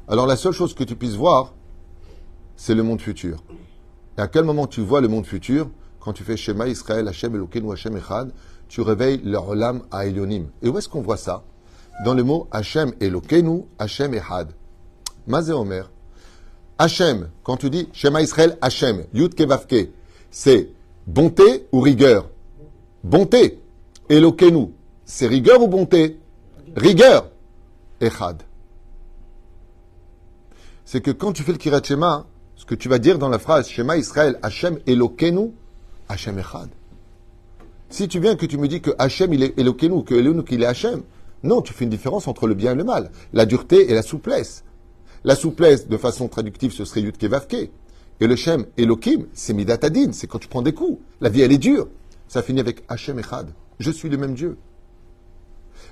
alors 0.07 0.27
la 0.27 0.35
seule 0.35 0.53
chose 0.53 0.73
que 0.73 0.83
tu 0.83 0.95
puisses 0.95 1.15
voir, 1.15 1.53
c'est 2.57 2.75
le 2.75 2.83
monde 2.83 2.99
futur. 2.99 3.43
Et 4.17 4.21
à 4.21 4.27
quel 4.27 4.43
moment 4.43 4.67
tu 4.67 4.81
vois 4.81 4.99
le 4.99 5.07
monde 5.07 5.25
futur? 5.25 5.69
Quand 5.99 6.13
tu 6.13 6.23
fais 6.23 6.37
Shema 6.37 6.67
Israël, 6.67 7.07
Hashem 7.07 7.35
Elokeinu, 7.35 7.71
Hashem 7.71 7.97
Echad, 7.97 8.31
tu 8.67 8.81
réveilles 8.81 9.21
leur 9.23 9.51
âme 9.61 9.83
à 9.91 10.05
Elionim. 10.05 10.47
Et 10.61 10.69
où 10.69 10.77
est-ce 10.77 10.89
qu'on 10.89 11.01
voit 11.01 11.17
ça? 11.17 11.43
Dans 12.05 12.13
le 12.13 12.23
mot 12.23 12.47
Hashem 12.51 12.93
Elokeinu, 13.01 13.65
Hashem 13.77 14.13
Echad. 14.13 14.53
Mazé 15.27 15.53
Omer. 15.53 15.89
Hachem, 16.77 17.29
quand 17.43 17.57
tu 17.57 17.69
dis 17.69 17.89
Shema 17.91 18.21
Israël, 18.21 18.57
Hachem, 18.61 19.03
Yud 19.13 19.35
Kevavke, 19.35 19.89
c'est 20.31 20.69
bonté 21.05 21.67
ou 21.73 21.81
rigueur? 21.81 22.29
Bonté. 23.03 23.59
Elokenu, 24.09 24.69
c'est 25.03 25.27
rigueur 25.27 25.61
ou 25.61 25.67
bonté? 25.67 26.19
Rigueur. 26.75 27.29
Echad. 27.99 28.43
C'est 30.85 31.01
que 31.01 31.11
quand 31.11 31.33
tu 31.33 31.43
fais 31.43 31.51
le 31.51 31.57
Kirat 31.57 31.83
Shema, 31.83 32.25
ce 32.55 32.65
que 32.65 32.75
tu 32.75 32.87
vas 32.87 32.97
dire 32.97 33.19
dans 33.19 33.29
la 33.29 33.39
phrase 33.39 33.67
Shema 33.67 33.97
Israël, 33.97 34.39
Hachem 34.41 34.79
Elokenu, 34.87 35.51
Hachem 36.09 36.37
Echad. 36.39 36.69
Si 37.89 38.07
tu 38.07 38.19
viens 38.19 38.35
que 38.35 38.45
tu 38.45 38.57
me 38.57 38.67
dis 38.67 38.81
que 38.81 38.91
Hachem 38.97 39.33
il 39.33 39.43
est 39.43 39.57
Elokenu, 39.57 40.03
que 40.03 40.15
Elokenu 40.15 40.43
qu'il 40.43 40.63
est 40.63 40.65
Hachem, 40.65 41.03
non, 41.43 41.61
tu 41.61 41.73
fais 41.73 41.85
une 41.85 41.89
différence 41.89 42.27
entre 42.27 42.47
le 42.47 42.53
bien 42.53 42.73
et 42.73 42.75
le 42.75 42.83
mal, 42.83 43.11
la 43.31 43.45
dureté 43.45 43.89
et 43.89 43.93
la 43.93 44.01
souplesse. 44.01 44.63
La 45.23 45.35
souplesse, 45.35 45.87
de 45.87 45.97
façon 45.97 46.27
traductive, 46.27 46.73
ce 46.73 46.83
serait 46.83 47.01
Yudke 47.01 47.23
Vavke. 47.25 47.71
Et 48.21 48.27
le 48.27 48.35
Shem 48.35 48.65
Elohim, 48.77 49.27
c'est 49.33 49.53
Midatadin, 49.53 50.11
c'est 50.11 50.27
quand 50.27 50.39
tu 50.39 50.49
prends 50.49 50.61
des 50.61 50.73
coups. 50.73 50.99
La 51.21 51.29
vie, 51.29 51.41
elle 51.41 51.53
est 51.53 51.57
dure. 51.57 51.87
Ça 52.27 52.41
finit 52.41 52.59
avec 52.59 52.83
Hachem 52.89 53.19
Echad. 53.19 53.47
Je 53.79 53.91
suis 53.91 54.09
le 54.09 54.17
même 54.17 54.33
Dieu. 54.33 54.57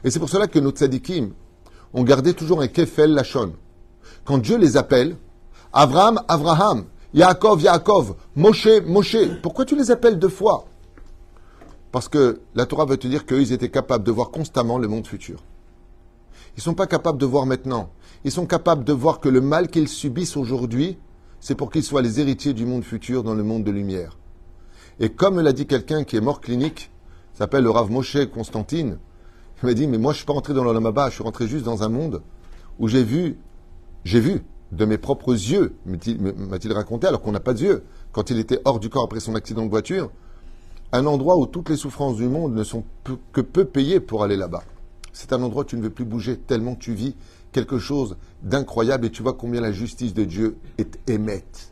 Et 0.03 0.11
c'est 0.11 0.19
pour 0.19 0.29
cela 0.29 0.47
que 0.47 0.59
nos 0.59 0.71
tzadikim 0.71 1.31
ont 1.93 2.03
gardé 2.03 2.33
toujours 2.33 2.61
un 2.61 2.67
kefel 2.67 3.11
lachon. 3.11 3.53
Quand 4.25 4.37
Dieu 4.37 4.57
les 4.57 4.77
appelle, 4.77 5.15
Abraham, 5.71 6.21
Abraham, 6.27 6.85
Yaakov, 7.13 7.61
Yaakov, 7.61 8.15
Moshe, 8.35 8.81
Moshe, 8.85 9.17
pourquoi 9.41 9.65
tu 9.65 9.75
les 9.75 9.91
appelles 9.91 10.19
deux 10.19 10.29
fois? 10.29 10.65
Parce 11.91 12.09
que 12.09 12.41
la 12.53 12.65
Torah 12.65 12.85
veut 12.85 12.97
te 12.97 13.07
dire 13.07 13.25
qu'ils 13.25 13.53
étaient 13.53 13.69
capables 13.69 14.03
de 14.03 14.11
voir 14.11 14.29
constamment 14.29 14.77
le 14.77 14.87
monde 14.87 15.07
futur. 15.07 15.43
Ils 16.55 16.59
ne 16.59 16.63
sont 16.63 16.73
pas 16.73 16.87
capables 16.87 17.17
de 17.17 17.25
voir 17.25 17.45
maintenant. 17.45 17.89
Ils 18.23 18.31
sont 18.31 18.45
capables 18.45 18.83
de 18.83 18.93
voir 18.93 19.19
que 19.19 19.29
le 19.29 19.41
mal 19.41 19.69
qu'ils 19.69 19.87
subissent 19.87 20.35
aujourd'hui, 20.35 20.97
c'est 21.39 21.55
pour 21.55 21.71
qu'ils 21.71 21.83
soient 21.83 22.01
les 22.01 22.19
héritiers 22.19 22.53
du 22.53 22.65
monde 22.65 22.83
futur 22.83 23.23
dans 23.23 23.35
le 23.35 23.43
monde 23.43 23.63
de 23.63 23.71
lumière. 23.71 24.17
Et 24.99 25.09
comme 25.09 25.39
l'a 25.39 25.53
dit 25.53 25.67
quelqu'un 25.67 26.03
qui 26.03 26.17
est 26.17 26.21
mort 26.21 26.41
clinique, 26.41 26.91
s'appelle 27.33 27.63
le 27.63 27.69
Rav 27.69 27.91
Moshe 27.91 28.17
Constantine, 28.33 28.97
il 29.61 29.67
m'a 29.67 29.73
dit, 29.73 29.87
mais 29.87 29.97
moi 29.97 30.11
je 30.11 30.17
suis 30.17 30.25
pas 30.25 30.33
rentré 30.33 30.53
dans 30.53 30.63
l'Olamaba, 30.63 31.09
je 31.09 31.15
suis 31.15 31.23
rentré 31.23 31.47
juste 31.47 31.63
dans 31.63 31.83
un 31.83 31.89
monde 31.89 32.21
où 32.79 32.87
j'ai 32.87 33.03
vu, 33.03 33.37
j'ai 34.03 34.19
vu 34.19 34.43
de 34.71 34.85
mes 34.85 34.97
propres 34.97 35.33
yeux, 35.33 35.75
m'a-t-il 35.85 36.73
raconté, 36.73 37.07
alors 37.07 37.21
qu'on 37.21 37.31
n'a 37.31 37.39
pas 37.39 37.53
de 37.53 37.61
yeux, 37.61 37.83
quand 38.11 38.29
il 38.29 38.39
était 38.39 38.59
hors 38.65 38.79
du 38.79 38.89
corps 38.89 39.05
après 39.05 39.19
son 39.19 39.35
accident 39.35 39.65
de 39.65 39.69
voiture, 39.69 40.09
un 40.91 41.05
endroit 41.05 41.37
où 41.37 41.45
toutes 41.45 41.69
les 41.69 41.77
souffrances 41.77 42.17
du 42.17 42.27
monde 42.27 42.53
ne 42.53 42.63
sont 42.63 42.83
que 43.31 43.41
peu 43.41 43.65
payées 43.65 43.99
pour 43.99 44.23
aller 44.23 44.37
là-bas. 44.37 44.63
C'est 45.13 45.33
un 45.33 45.41
endroit 45.41 45.63
où 45.63 45.65
tu 45.65 45.77
ne 45.77 45.81
veux 45.81 45.89
plus 45.89 46.05
bouger 46.05 46.37
tellement 46.37 46.75
tu 46.75 46.93
vis 46.93 47.15
quelque 47.51 47.79
chose 47.79 48.17
d'incroyable 48.43 49.07
et 49.07 49.09
tu 49.09 49.23
vois 49.23 49.33
combien 49.33 49.61
la 49.61 49.71
justice 49.71 50.13
de 50.13 50.23
Dieu 50.23 50.57
est 50.77 50.99
émette. 51.09 51.71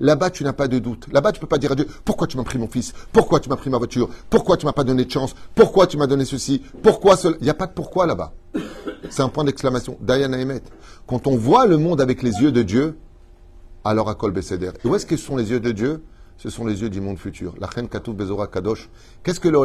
Là-bas, 0.00 0.30
tu 0.30 0.44
n'as 0.44 0.54
pas 0.54 0.66
de 0.66 0.78
doute. 0.78 1.06
Là-bas, 1.12 1.32
tu 1.32 1.38
ne 1.38 1.40
peux 1.42 1.46
pas 1.46 1.58
dire 1.58 1.72
à 1.72 1.74
Dieu, 1.74 1.86
pourquoi 2.04 2.26
tu 2.26 2.36
m'as 2.38 2.44
pris 2.44 2.58
mon 2.58 2.68
fils? 2.68 2.94
Pourquoi 3.12 3.38
tu 3.40 3.48
m'as 3.50 3.56
pris 3.56 3.68
ma 3.68 3.76
voiture? 3.76 4.08
Pourquoi 4.30 4.56
tu 4.56 4.64
m'as 4.64 4.72
pas 4.72 4.84
donné 4.84 5.04
de 5.04 5.10
chance? 5.10 5.34
Pourquoi 5.54 5.86
tu 5.86 5.98
m'as 5.98 6.06
donné 6.06 6.24
ceci? 6.24 6.62
Pourquoi 6.82 7.16
cela 7.16 7.36
Il 7.40 7.44
n'y 7.44 7.50
a 7.50 7.54
pas 7.54 7.66
de 7.66 7.72
pourquoi 7.72 8.06
là-bas. 8.06 8.32
C'est 9.08 9.22
un 9.22 9.28
point 9.28 9.44
d'exclamation. 9.44 9.96
Diana. 10.00 10.36
Quand 11.06 11.26
on 11.26 11.36
voit 11.36 11.66
le 11.66 11.78
monde 11.78 12.00
avec 12.00 12.22
les 12.22 12.32
yeux 12.42 12.52
de 12.52 12.62
Dieu, 12.62 12.98
alors 13.84 14.08
à 14.08 14.14
Kol 14.14 14.34
Et 14.36 14.88
où 14.88 14.94
est-ce 14.94 15.06
que 15.06 15.16
sont 15.16 15.36
les 15.36 15.50
yeux 15.50 15.60
de 15.60 15.72
Dieu? 15.72 16.02
Ce 16.36 16.50
sont 16.50 16.66
les 16.66 16.82
yeux 16.82 16.90
du 16.90 17.00
monde 17.00 17.18
futur. 17.18 17.54
La 17.58 17.68
Katouf 17.68 18.14
Bezora 18.14 18.46
Kadosh. 18.46 18.88
Qu'est-ce 19.22 19.40
que 19.40 19.48
le 19.48 19.58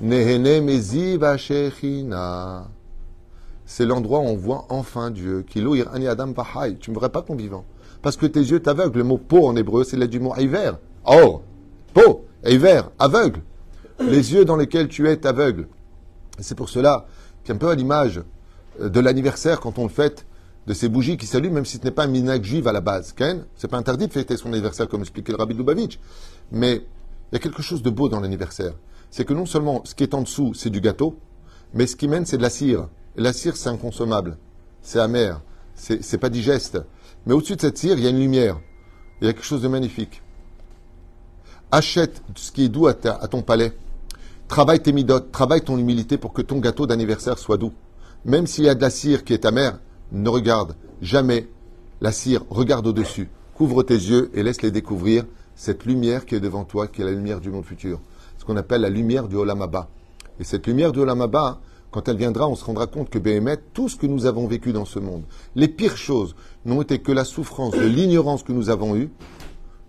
Nehene 0.00 0.64
Mezi 0.64 1.18
c'est 3.66 3.84
l'endroit 3.84 4.20
où 4.20 4.24
on 4.24 4.36
voit 4.36 4.64
enfin 4.68 5.10
Dieu. 5.10 5.44
ani 5.92 6.06
adam 6.06 6.32
Tu 6.80 6.90
ne 6.90 6.94
verrais 6.94 7.10
pas 7.10 7.22
ton 7.22 7.34
vivant. 7.34 7.64
Parce 8.00 8.16
que 8.16 8.26
tes 8.26 8.40
yeux 8.40 8.60
t'aveuglent. 8.60 8.98
Le 8.98 9.04
mot 9.04 9.18
peau 9.18 9.46
en 9.48 9.56
hébreu, 9.56 9.82
c'est 9.82 9.98
du 10.06 10.20
mot 10.20 10.34
hiver. 10.36 10.78
Oh, 11.04 11.42
peau, 11.92 12.24
hiver, 12.44 12.90
aveugle. 12.98 13.40
Les 13.98 14.32
yeux 14.32 14.44
dans 14.44 14.56
lesquels 14.56 14.88
tu 14.88 15.08
es 15.08 15.26
aveugle. 15.26 15.66
C'est 16.38 16.54
pour 16.54 16.68
cela 16.68 17.06
qu'un 17.44 17.56
peu 17.56 17.68
à 17.68 17.74
l'image 17.74 18.22
de 18.80 19.00
l'anniversaire, 19.00 19.60
quand 19.60 19.78
on 19.78 19.84
le 19.84 19.88
fête, 19.88 20.26
de 20.66 20.74
ces 20.74 20.88
bougies 20.88 21.16
qui 21.16 21.26
s'allument, 21.26 21.54
même 21.54 21.64
si 21.64 21.78
ce 21.78 21.84
n'est 21.84 21.90
pas 21.90 22.04
un 22.04 22.08
minag 22.08 22.42
juive 22.42 22.66
à 22.66 22.72
la 22.72 22.80
base. 22.80 23.12
Ken, 23.12 23.44
c'est 23.56 23.68
pas 23.68 23.76
interdit 23.76 24.08
de 24.08 24.12
fêter 24.12 24.36
son 24.36 24.52
anniversaire, 24.52 24.88
comme 24.88 25.02
expliquait 25.02 25.32
le 25.32 25.38
rabbi 25.38 25.54
Lubavitch. 25.54 25.98
Mais 26.50 26.76
il 27.30 27.34
y 27.34 27.36
a 27.36 27.38
quelque 27.38 27.62
chose 27.62 27.82
de 27.82 27.90
beau 27.90 28.08
dans 28.08 28.20
l'anniversaire. 28.20 28.72
C'est 29.10 29.24
que 29.24 29.32
non 29.32 29.46
seulement 29.46 29.82
ce 29.84 29.94
qui 29.94 30.02
est 30.02 30.14
en 30.14 30.22
dessous, 30.22 30.54
c'est 30.54 30.70
du 30.70 30.80
gâteau, 30.80 31.18
mais 31.72 31.86
ce 31.86 31.96
qui 31.96 32.08
mène, 32.08 32.26
c'est 32.26 32.36
de 32.36 32.42
la 32.42 32.50
cire. 32.50 32.88
Et 33.16 33.20
la 33.20 33.32
cire, 33.32 33.56
c'est 33.56 33.68
inconsommable. 33.68 34.38
C'est 34.82 34.98
amer. 34.98 35.40
C'est 35.74 36.18
pas 36.18 36.30
digeste. 36.30 36.78
Mais 37.26 37.34
au-dessus 37.34 37.56
de 37.56 37.60
cette 37.60 37.78
cire, 37.78 37.98
il 37.98 38.04
y 38.04 38.06
a 38.06 38.10
une 38.10 38.18
lumière. 38.18 38.58
Il 39.20 39.26
y 39.26 39.30
a 39.30 39.32
quelque 39.32 39.44
chose 39.44 39.62
de 39.62 39.68
magnifique. 39.68 40.22
Achète 41.70 42.22
ce 42.34 42.52
qui 42.52 42.64
est 42.64 42.68
doux 42.68 42.86
à, 42.86 42.94
ton 42.94 43.42
palais. 43.42 43.72
Travaille 44.48 44.80
tes 44.80 44.92
midotes, 44.92 45.32
travaille 45.32 45.62
ton 45.62 45.76
humilité 45.76 46.18
pour 46.18 46.32
que 46.32 46.42
ton 46.42 46.58
gâteau 46.58 46.86
d'anniversaire 46.86 47.38
soit 47.38 47.56
doux. 47.56 47.72
Même 48.26 48.48
s'il 48.48 48.64
y 48.64 48.68
a 48.68 48.74
de 48.74 48.80
la 48.80 48.90
cire 48.90 49.22
qui 49.22 49.34
est 49.34 49.44
amère, 49.44 49.78
ne 50.10 50.28
regarde 50.28 50.74
jamais 51.00 51.48
la 52.00 52.10
cire, 52.10 52.42
regarde 52.50 52.84
au-dessus. 52.88 53.30
Couvre 53.54 53.84
tes 53.84 53.94
yeux 53.94 54.32
et 54.34 54.42
laisse-les 54.42 54.72
découvrir 54.72 55.24
cette 55.54 55.84
lumière 55.84 56.26
qui 56.26 56.34
est 56.34 56.40
devant 56.40 56.64
toi, 56.64 56.88
qui 56.88 57.02
est 57.02 57.04
la 57.04 57.12
lumière 57.12 57.40
du 57.40 57.50
monde 57.50 57.64
futur. 57.64 58.00
Ce 58.36 58.44
qu'on 58.44 58.56
appelle 58.56 58.80
la 58.80 58.90
lumière 58.90 59.28
du 59.28 59.36
Olamaba. 59.36 59.88
Et 60.40 60.44
cette 60.44 60.66
lumière 60.66 60.90
du 60.90 60.98
Olamaba, 60.98 61.60
quand 61.92 62.08
elle 62.08 62.16
viendra, 62.16 62.48
on 62.48 62.56
se 62.56 62.64
rendra 62.64 62.88
compte 62.88 63.10
que 63.10 63.20
Béhémet, 63.20 63.58
tout 63.72 63.88
ce 63.88 63.94
que 63.94 64.08
nous 64.08 64.26
avons 64.26 64.48
vécu 64.48 64.72
dans 64.72 64.84
ce 64.84 64.98
monde, 64.98 65.22
les 65.54 65.68
pires 65.68 65.96
choses 65.96 66.34
n'ont 66.64 66.82
été 66.82 66.98
que 66.98 67.12
la 67.12 67.24
souffrance 67.24 67.74
de 67.74 67.86
l'ignorance 67.86 68.42
que 68.42 68.52
nous 68.52 68.70
avons 68.70 68.96
eue 68.96 69.08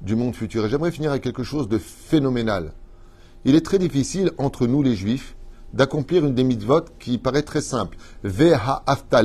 du 0.02 0.16
monde 0.16 0.36
futur. 0.36 0.64
Et 0.64 0.70
j'aimerais 0.70 0.92
finir 0.92 1.10
avec 1.10 1.24
quelque 1.24 1.42
chose 1.42 1.68
de 1.68 1.80
phénoménal. 1.80 2.74
Il 3.46 3.56
est 3.56 3.66
très 3.66 3.80
difficile 3.80 4.32
entre 4.38 4.68
nous 4.68 4.84
les 4.84 4.96
juifs 4.96 5.36
d'accomplir 5.74 6.26
une 6.26 6.34
des 6.34 6.44
mitzvot 6.44 6.86
qui 7.00 7.18
paraît 7.18 7.44
très 7.44 7.62
simple. 7.62 7.98
Veha 8.24 8.84
afta 8.86 9.24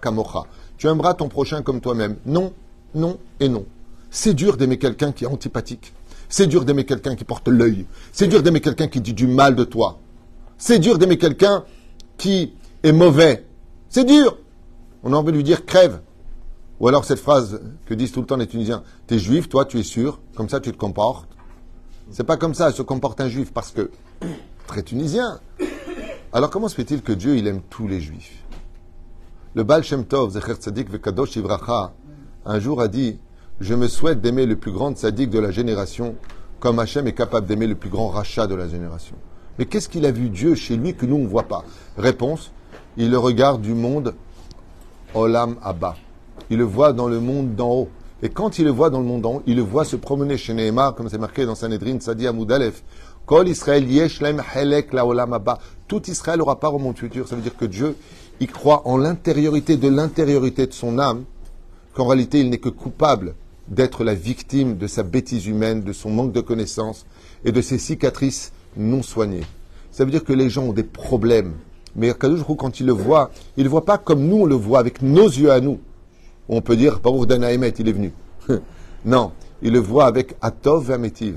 kamocha. 0.00 0.44
Tu 0.78 0.86
aimeras 0.88 1.14
ton 1.14 1.28
prochain 1.28 1.62
comme 1.62 1.80
toi-même. 1.80 2.16
Non, 2.26 2.52
non 2.94 3.18
et 3.40 3.48
non. 3.48 3.64
C'est 4.10 4.34
dur 4.34 4.56
d'aimer 4.56 4.78
quelqu'un 4.78 5.12
qui 5.12 5.24
est 5.24 5.28
antipathique. 5.28 5.92
C'est 6.28 6.46
dur 6.46 6.64
d'aimer 6.64 6.84
quelqu'un 6.84 7.14
qui 7.14 7.24
porte 7.24 7.48
l'œil. 7.48 7.86
C'est 8.12 8.26
dur 8.26 8.42
d'aimer 8.42 8.60
quelqu'un 8.60 8.88
qui 8.88 9.00
dit 9.00 9.14
du 9.14 9.26
mal 9.26 9.54
de 9.54 9.64
toi. 9.64 9.98
C'est 10.58 10.78
dur 10.78 10.98
d'aimer 10.98 11.18
quelqu'un 11.18 11.64
qui 12.16 12.54
est 12.82 12.92
mauvais. 12.92 13.46
C'est 13.88 14.04
dur. 14.04 14.38
On 15.02 15.12
a 15.12 15.16
envie 15.16 15.32
de 15.32 15.36
lui 15.36 15.44
dire 15.44 15.66
crève. 15.66 16.00
Ou 16.80 16.88
alors 16.88 17.04
cette 17.04 17.20
phrase 17.20 17.60
que 17.86 17.94
disent 17.94 18.12
tout 18.12 18.20
le 18.20 18.26
temps 18.26 18.36
les 18.36 18.46
Tunisiens, 18.46 18.82
t'es 19.06 19.18
juif, 19.18 19.48
toi 19.48 19.64
tu 19.64 19.78
es 19.78 19.82
sûr, 19.82 20.20
comme 20.34 20.48
ça 20.48 20.58
tu 20.58 20.72
te 20.72 20.76
comportes. 20.76 21.28
C'est 22.10 22.24
pas 22.24 22.36
comme 22.36 22.54
ça 22.54 22.72
se 22.72 22.82
comporte 22.82 23.20
un 23.20 23.28
juif, 23.28 23.52
parce 23.52 23.70
que 23.70 23.90
très 24.66 24.82
tunisien. 24.82 25.40
Alors 26.34 26.48
comment 26.48 26.68
se 26.68 26.74
fait-il 26.74 27.02
que 27.02 27.12
Dieu 27.12 27.36
il 27.36 27.46
aime 27.46 27.60
tous 27.68 27.86
les 27.86 28.00
juifs? 28.00 28.42
Le 29.54 29.64
Baal 29.64 29.84
Shem 29.84 30.06
Tov, 30.06 30.30
Zecher 30.30 30.54
Tzadik 30.54 30.90
Vekadosh 30.90 31.36
Ivracha, 31.36 31.92
un 32.46 32.58
jour 32.58 32.80
a 32.80 32.88
dit 32.88 33.18
Je 33.60 33.74
me 33.74 33.86
souhaite 33.86 34.22
d'aimer 34.22 34.46
le 34.46 34.56
plus 34.56 34.72
grand 34.72 34.92
tzaddik 34.92 35.28
de 35.28 35.38
la 35.38 35.50
génération, 35.50 36.14
comme 36.58 36.78
Hachem 36.78 37.06
est 37.06 37.12
capable 37.12 37.46
d'aimer 37.46 37.66
le 37.66 37.74
plus 37.74 37.90
grand 37.90 38.08
rachat 38.08 38.46
de 38.46 38.54
la 38.54 38.66
génération. 38.66 39.16
Mais 39.58 39.66
qu'est-ce 39.66 39.90
qu'il 39.90 40.06
a 40.06 40.10
vu 40.10 40.30
Dieu 40.30 40.54
chez 40.54 40.78
lui 40.78 40.94
que 40.94 41.04
nous 41.04 41.16
on 41.16 41.24
ne 41.24 41.28
voit 41.28 41.48
pas? 41.48 41.64
Réponse 41.98 42.50
il 42.96 43.10
le 43.10 43.18
regarde 43.18 43.60
du 43.60 43.74
monde 43.74 44.14
Olam 45.14 45.56
Abba 45.62 45.96
il 46.48 46.58
le 46.58 46.64
voit 46.64 46.92
dans 46.92 47.08
le 47.08 47.20
monde 47.20 47.54
d'en 47.54 47.70
haut. 47.70 47.88
Et 48.22 48.28
quand 48.28 48.58
il 48.58 48.64
le 48.64 48.70
voit 48.70 48.88
dans 48.88 49.00
le 49.00 49.06
monde 49.06 49.22
d'en 49.22 49.34
haut, 49.36 49.42
il 49.46 49.56
le 49.56 49.62
voit 49.62 49.84
se 49.84 49.96
promener 49.96 50.36
chez 50.36 50.54
Nehemar, 50.54 50.94
comme 50.94 51.08
c'est 51.08 51.18
marqué 51.18 51.44
dans 51.44 51.54
Sanhedrin, 51.54 51.98
Sadi 51.98 52.26
Amoudalef. 52.26 52.82
Kol 53.32 53.48
Israël 53.48 53.90
Yeshlem 53.90 54.42
Helek 54.54 54.92
Laolam 54.92 55.40
Tout 55.88 56.10
Israël 56.10 56.42
aura 56.42 56.60
part 56.60 56.74
au 56.74 56.78
monde 56.78 56.98
futur. 56.98 57.26
Ça 57.26 57.34
veut 57.34 57.40
dire 57.40 57.56
que 57.56 57.64
Dieu, 57.64 57.96
il 58.40 58.46
croit 58.46 58.86
en 58.86 58.98
l'intériorité 58.98 59.78
de 59.78 59.88
l'intériorité 59.88 60.66
de 60.66 60.72
son 60.74 60.98
âme, 60.98 61.24
qu'en 61.94 62.08
réalité, 62.08 62.40
il 62.40 62.50
n'est 62.50 62.58
que 62.58 62.68
coupable 62.68 63.34
d'être 63.68 64.04
la 64.04 64.12
victime 64.14 64.76
de 64.76 64.86
sa 64.86 65.02
bêtise 65.02 65.46
humaine, 65.46 65.80
de 65.80 65.94
son 65.94 66.10
manque 66.10 66.32
de 66.32 66.42
connaissances 66.42 67.06
et 67.46 67.52
de 67.52 67.62
ses 67.62 67.78
cicatrices 67.78 68.52
non 68.76 69.02
soignées. 69.02 69.46
Ça 69.92 70.04
veut 70.04 70.10
dire 70.10 70.24
que 70.24 70.34
les 70.34 70.50
gens 70.50 70.64
ont 70.64 70.74
des 70.74 70.82
problèmes. 70.82 71.54
Mais 71.96 72.12
quand 72.12 72.80
il 72.80 72.84
le 72.84 72.92
voit, 72.92 73.30
il 73.56 73.60
ne 73.60 73.64
le 73.64 73.70
voit 73.70 73.86
pas 73.86 73.96
comme 73.96 74.26
nous 74.26 74.42
on 74.42 74.44
le 74.44 74.56
voit, 74.56 74.78
avec 74.78 75.00
nos 75.00 75.26
yeux 75.26 75.50
à 75.50 75.60
nous 75.60 75.80
on 76.50 76.60
peut 76.60 76.76
dire, 76.76 77.00
Baruch 77.00 77.26
Danaïmet, 77.28 77.70
il 77.78 77.88
est 77.88 77.92
venu. 77.92 78.12
non, 79.06 79.32
il 79.62 79.72
le 79.72 79.78
voit 79.78 80.04
avec 80.04 80.34
Atov 80.42 80.88
Vametiv. 80.88 81.36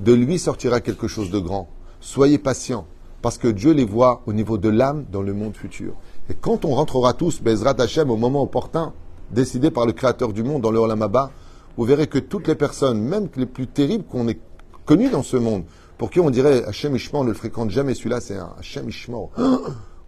De 0.00 0.12
lui 0.12 0.38
sortira 0.38 0.80
quelque 0.80 1.06
chose 1.06 1.30
de 1.30 1.38
grand. 1.38 1.68
Soyez 2.00 2.38
patients, 2.38 2.86
parce 3.22 3.38
que 3.38 3.48
Dieu 3.48 3.72
les 3.72 3.84
voit 3.84 4.22
au 4.26 4.32
niveau 4.32 4.58
de 4.58 4.68
l'âme 4.68 5.04
dans 5.10 5.22
le 5.22 5.32
monde 5.32 5.56
futur. 5.56 5.94
Et 6.28 6.34
quand 6.34 6.64
on 6.64 6.74
rentrera 6.74 7.12
tous, 7.12 7.40
Bezrat 7.40 7.76
Hashem, 7.78 8.10
au 8.10 8.16
moment 8.16 8.42
opportun, 8.42 8.92
décidé 9.30 9.70
par 9.70 9.86
le 9.86 9.92
Créateur 9.92 10.32
du 10.32 10.42
monde 10.42 10.62
dans 10.62 10.70
le 10.70 10.78
Olamaba, 10.78 11.30
vous 11.76 11.84
verrez 11.84 12.06
que 12.06 12.18
toutes 12.18 12.48
les 12.48 12.54
personnes, 12.54 13.00
même 13.00 13.28
les 13.36 13.46
plus 13.46 13.66
terribles 13.66 14.04
qu'on 14.04 14.28
ait 14.28 14.38
connues 14.84 15.10
dans 15.10 15.22
ce 15.22 15.36
monde, 15.36 15.64
pour 15.96 16.10
qui 16.10 16.20
on 16.20 16.30
dirait 16.30 16.64
Hachem 16.64 16.94
Ishmael, 16.96 17.22
on 17.22 17.24
ne 17.24 17.30
le 17.30 17.34
fréquente 17.34 17.70
jamais, 17.70 17.94
celui-là 17.94 18.20
c'est 18.20 18.36
un 18.36 18.52
Hachem 18.58 18.88
Ishmael. 18.88 19.28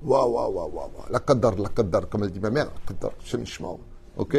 Waouh, 0.02 0.30
waouh, 0.34 0.52
waouh, 0.52 0.70
waouh, 0.74 0.90
la 1.10 1.20
kaddar, 1.20 1.56
la 1.56 1.70
kaddar, 1.70 2.08
comme 2.08 2.22
elle 2.22 2.30
dit 2.30 2.40
ma 2.40 2.50
mère, 2.50 2.70
Hachem 3.20 3.42
Ishmael. 3.42 3.78
Ok? 4.16 4.36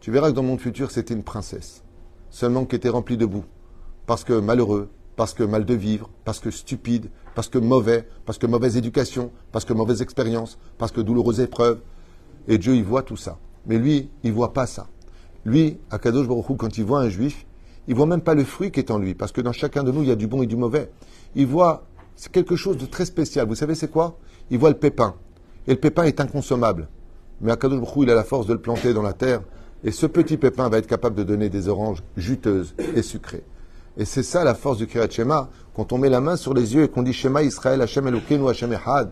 Tu 0.00 0.10
verras 0.10 0.30
que 0.30 0.34
dans 0.34 0.42
le 0.42 0.48
monde 0.48 0.60
futur, 0.60 0.90
c'était 0.90 1.14
une 1.14 1.22
princesse. 1.22 1.82
Seulement 2.30 2.66
qui 2.66 2.76
était 2.76 2.90
remplie 2.90 3.16
de 3.16 3.26
boue. 3.26 3.44
Parce 4.08 4.24
que 4.24 4.32
malheureux, 4.32 4.88
parce 5.16 5.34
que 5.34 5.42
mal 5.42 5.66
de 5.66 5.74
vivre, 5.74 6.08
parce 6.24 6.40
que 6.40 6.50
stupide, 6.50 7.10
parce 7.34 7.48
que 7.48 7.58
mauvais, 7.58 8.08
parce 8.24 8.38
que 8.38 8.46
mauvaise 8.46 8.78
éducation, 8.78 9.30
parce 9.52 9.66
que 9.66 9.74
mauvaise 9.74 10.00
expérience, 10.00 10.58
parce 10.78 10.92
que 10.92 11.02
douloureuse 11.02 11.40
épreuve. 11.40 11.80
Et 12.48 12.56
Dieu, 12.56 12.74
il 12.74 12.84
voit 12.84 13.02
tout 13.02 13.18
ça. 13.18 13.36
Mais 13.66 13.76
lui, 13.76 14.08
il 14.22 14.32
voit 14.32 14.54
pas 14.54 14.64
ça. 14.64 14.86
Lui, 15.44 15.76
à 15.90 15.98
Kadosh 15.98 16.26
Baruch 16.26 16.56
quand 16.56 16.78
il 16.78 16.84
voit 16.86 17.00
un 17.00 17.10
juif, 17.10 17.44
il 17.86 17.94
voit 17.94 18.06
même 18.06 18.22
pas 18.22 18.32
le 18.32 18.44
fruit 18.44 18.70
qui 18.70 18.80
est 18.80 18.90
en 18.90 18.96
lui, 18.96 19.12
parce 19.12 19.30
que 19.30 19.42
dans 19.42 19.52
chacun 19.52 19.84
de 19.84 19.92
nous, 19.92 20.00
il 20.00 20.08
y 20.08 20.10
a 20.10 20.16
du 20.16 20.26
bon 20.26 20.42
et 20.42 20.46
du 20.46 20.56
mauvais. 20.56 20.90
Il 21.34 21.46
voit, 21.46 21.84
c'est 22.16 22.32
quelque 22.32 22.56
chose 22.56 22.78
de 22.78 22.86
très 22.86 23.04
spécial. 23.04 23.46
Vous 23.46 23.56
savez, 23.56 23.74
c'est 23.74 23.90
quoi? 23.90 24.16
Il 24.50 24.58
voit 24.58 24.70
le 24.70 24.78
pépin. 24.78 25.16
Et 25.66 25.72
le 25.72 25.80
pépin 25.80 26.04
est 26.04 26.18
inconsommable. 26.18 26.88
Mais 27.42 27.52
Akadosh 27.52 27.78
Baruch 27.78 28.04
il 28.04 28.10
a 28.10 28.14
la 28.14 28.24
force 28.24 28.46
de 28.46 28.54
le 28.54 28.60
planter 28.62 28.94
dans 28.94 29.02
la 29.02 29.12
terre. 29.12 29.42
Et 29.84 29.90
ce 29.90 30.06
petit 30.06 30.38
pépin 30.38 30.70
va 30.70 30.78
être 30.78 30.86
capable 30.86 31.14
de 31.14 31.24
donner 31.24 31.50
des 31.50 31.68
oranges 31.68 32.02
juteuses 32.16 32.74
et 32.96 33.02
sucrées. 33.02 33.44
Et 33.98 34.04
c'est 34.04 34.22
ça 34.22 34.44
la 34.44 34.54
force 34.54 34.78
du 34.78 34.86
Kirat 34.86 35.10
Shema. 35.10 35.48
Quand 35.74 35.92
on 35.92 35.98
met 35.98 36.08
la 36.08 36.20
main 36.20 36.36
sur 36.36 36.54
les 36.54 36.74
yeux 36.74 36.84
et 36.84 36.88
qu'on 36.88 37.02
dit 37.02 37.12
Shema 37.12 37.42
Israël, 37.42 37.82
Hashem 37.82 38.06
Elokeinu, 38.06 38.48
Hashem 38.48 38.72
Echad, 38.72 39.10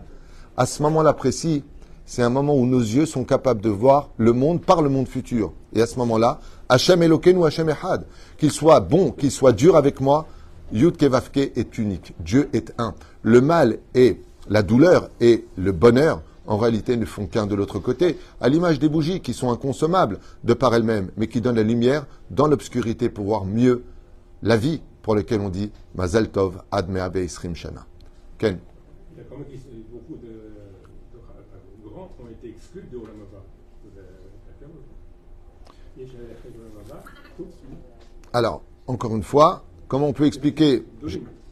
à 0.55 0.65
ce 0.65 0.81
moment-là 0.83 1.11
précis, 1.11 1.65
c'est 2.05 2.23
un 2.23 2.29
moment 2.29 2.55
où 2.55 2.65
nos 2.65 2.79
yeux 2.79 3.05
sont 3.05 3.25
capables 3.25 3.59
de 3.59 3.69
voir 3.69 4.11
le 4.15 4.31
monde 4.31 4.61
par 4.61 4.81
le 4.81 4.87
monde 4.87 5.09
futur. 5.09 5.51
Et 5.73 5.81
à 5.81 5.87
ce 5.87 5.99
moment-là, 5.99 6.39
Hashem 6.69 7.03
Elokeinu, 7.03 7.45
Hashem 7.45 7.69
Echad, 7.69 8.05
qu'il 8.37 8.49
soit 8.49 8.79
bon, 8.79 9.11
qu'il 9.11 9.29
soit 9.29 9.51
dur 9.51 9.75
avec 9.75 9.99
moi, 9.99 10.25
Yud 10.71 10.95
Kevavke 10.95 11.51
est 11.55 11.77
unique. 11.77 12.13
Dieu 12.21 12.49
est 12.53 12.73
un. 12.77 12.95
Le 13.23 13.41
mal 13.41 13.79
et 13.93 14.21
la 14.49 14.63
douleur 14.63 15.09
et 15.19 15.45
le 15.57 15.73
bonheur 15.73 16.21
en 16.45 16.55
réalité 16.55 16.95
ne 16.95 17.05
font 17.05 17.25
qu'un 17.27 17.45
de 17.45 17.55
l'autre 17.55 17.79
côté, 17.79 18.17
à 18.39 18.47
l'image 18.47 18.79
des 18.79 18.87
bougies 18.87 19.19
qui 19.19 19.33
sont 19.33 19.51
inconsommables 19.51 20.19
de 20.45 20.53
par 20.53 20.73
elles-mêmes, 20.73 21.11
mais 21.17 21.27
qui 21.27 21.41
donnent 21.41 21.57
la 21.57 21.63
lumière 21.63 22.05
dans 22.31 22.47
l'obscurité 22.47 23.09
pour 23.09 23.25
voir 23.25 23.43
mieux 23.43 23.83
la 24.43 24.57
vie 24.57 24.81
pour 25.01 25.15
laquelle 25.15 25.41
on 25.41 25.49
dit 25.49 25.71
Mazal 25.95 26.29
Tov 26.29 26.61
Admea 26.71 27.09
Isrim 27.15 27.55
Shana. 27.55 27.85
Ken 28.37 28.59
Il 29.13 29.17
y 29.17 29.21
a 29.21 29.23
quand 29.29 29.37
même 29.37 29.47
beaucoup 29.91 30.15
de, 30.21 30.27
de, 30.27 31.89
grands 31.89 32.11
qui 32.15 32.23
ont 32.23 32.29
été 32.29 32.49
exclus 32.49 32.83
de 32.91 32.97
Olamaba. 32.97 33.43
Alors, 38.33 38.61
encore 38.85 39.15
une 39.15 39.23
fois, 39.23 39.63
comment 39.87 40.07
on 40.07 40.13
peut 40.13 40.25
expliquer 40.25 40.83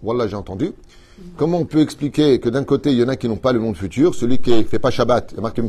Voilà, 0.01 0.27
j'ai 0.27 0.35
entendu. 0.35 0.71
Comment 1.37 1.59
on 1.59 1.65
peut 1.65 1.79
expliquer 1.79 2.39
que 2.39 2.49
d'un 2.49 2.63
côté, 2.63 2.91
il 2.91 2.99
y 2.99 3.03
en 3.03 3.07
a 3.07 3.15
qui 3.15 3.27
n'ont 3.27 3.37
pas 3.37 3.53
le 3.53 3.59
monde 3.59 3.77
futur, 3.77 4.13
celui 4.13 4.39
qui 4.39 4.51
ne 4.51 4.63
fait 4.63 4.79
pas 4.79 4.91
Shabbat, 4.91 5.31
il 5.31 5.35
y 5.35 5.39
a 5.39 5.41
marqué 5.41 5.61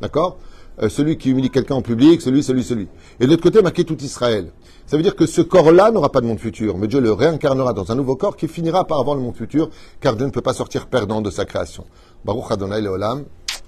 d'accord? 0.00 0.38
Euh, 0.82 0.88
Celui 0.88 1.16
qui 1.16 1.30
humilie 1.30 1.50
quelqu'un 1.50 1.76
en 1.76 1.82
public, 1.82 2.20
celui, 2.20 2.42
celui, 2.42 2.62
celui. 2.62 2.88
Et 3.20 3.26
de 3.26 3.30
l'autre 3.30 3.42
côté, 3.42 3.62
marqué 3.62 3.84
tout 3.84 3.96
Israël. 4.02 4.50
Ça 4.86 4.96
veut 4.96 5.02
dire 5.02 5.16
que 5.16 5.26
ce 5.26 5.40
corps-là 5.40 5.90
n'aura 5.90 6.10
pas 6.12 6.20
de 6.20 6.26
monde 6.26 6.38
futur, 6.38 6.76
mais 6.76 6.86
Dieu 6.86 7.00
le 7.00 7.12
réincarnera 7.12 7.72
dans 7.72 7.90
un 7.90 7.94
nouveau 7.94 8.16
corps 8.16 8.36
qui 8.36 8.48
finira 8.48 8.84
par 8.84 9.00
avoir 9.00 9.16
le 9.16 9.22
monde 9.22 9.36
futur, 9.36 9.70
car 10.00 10.16
Dieu 10.16 10.26
ne 10.26 10.30
peut 10.30 10.42
pas 10.42 10.52
sortir 10.52 10.86
perdant 10.86 11.22
de 11.22 11.30
sa 11.30 11.44
création. 11.44 11.84
Baruch 12.24 12.50
Adonai 12.50 12.80
Leolam. 12.80 13.24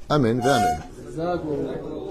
Amen. 0.09 0.41
Amen. 0.41 2.07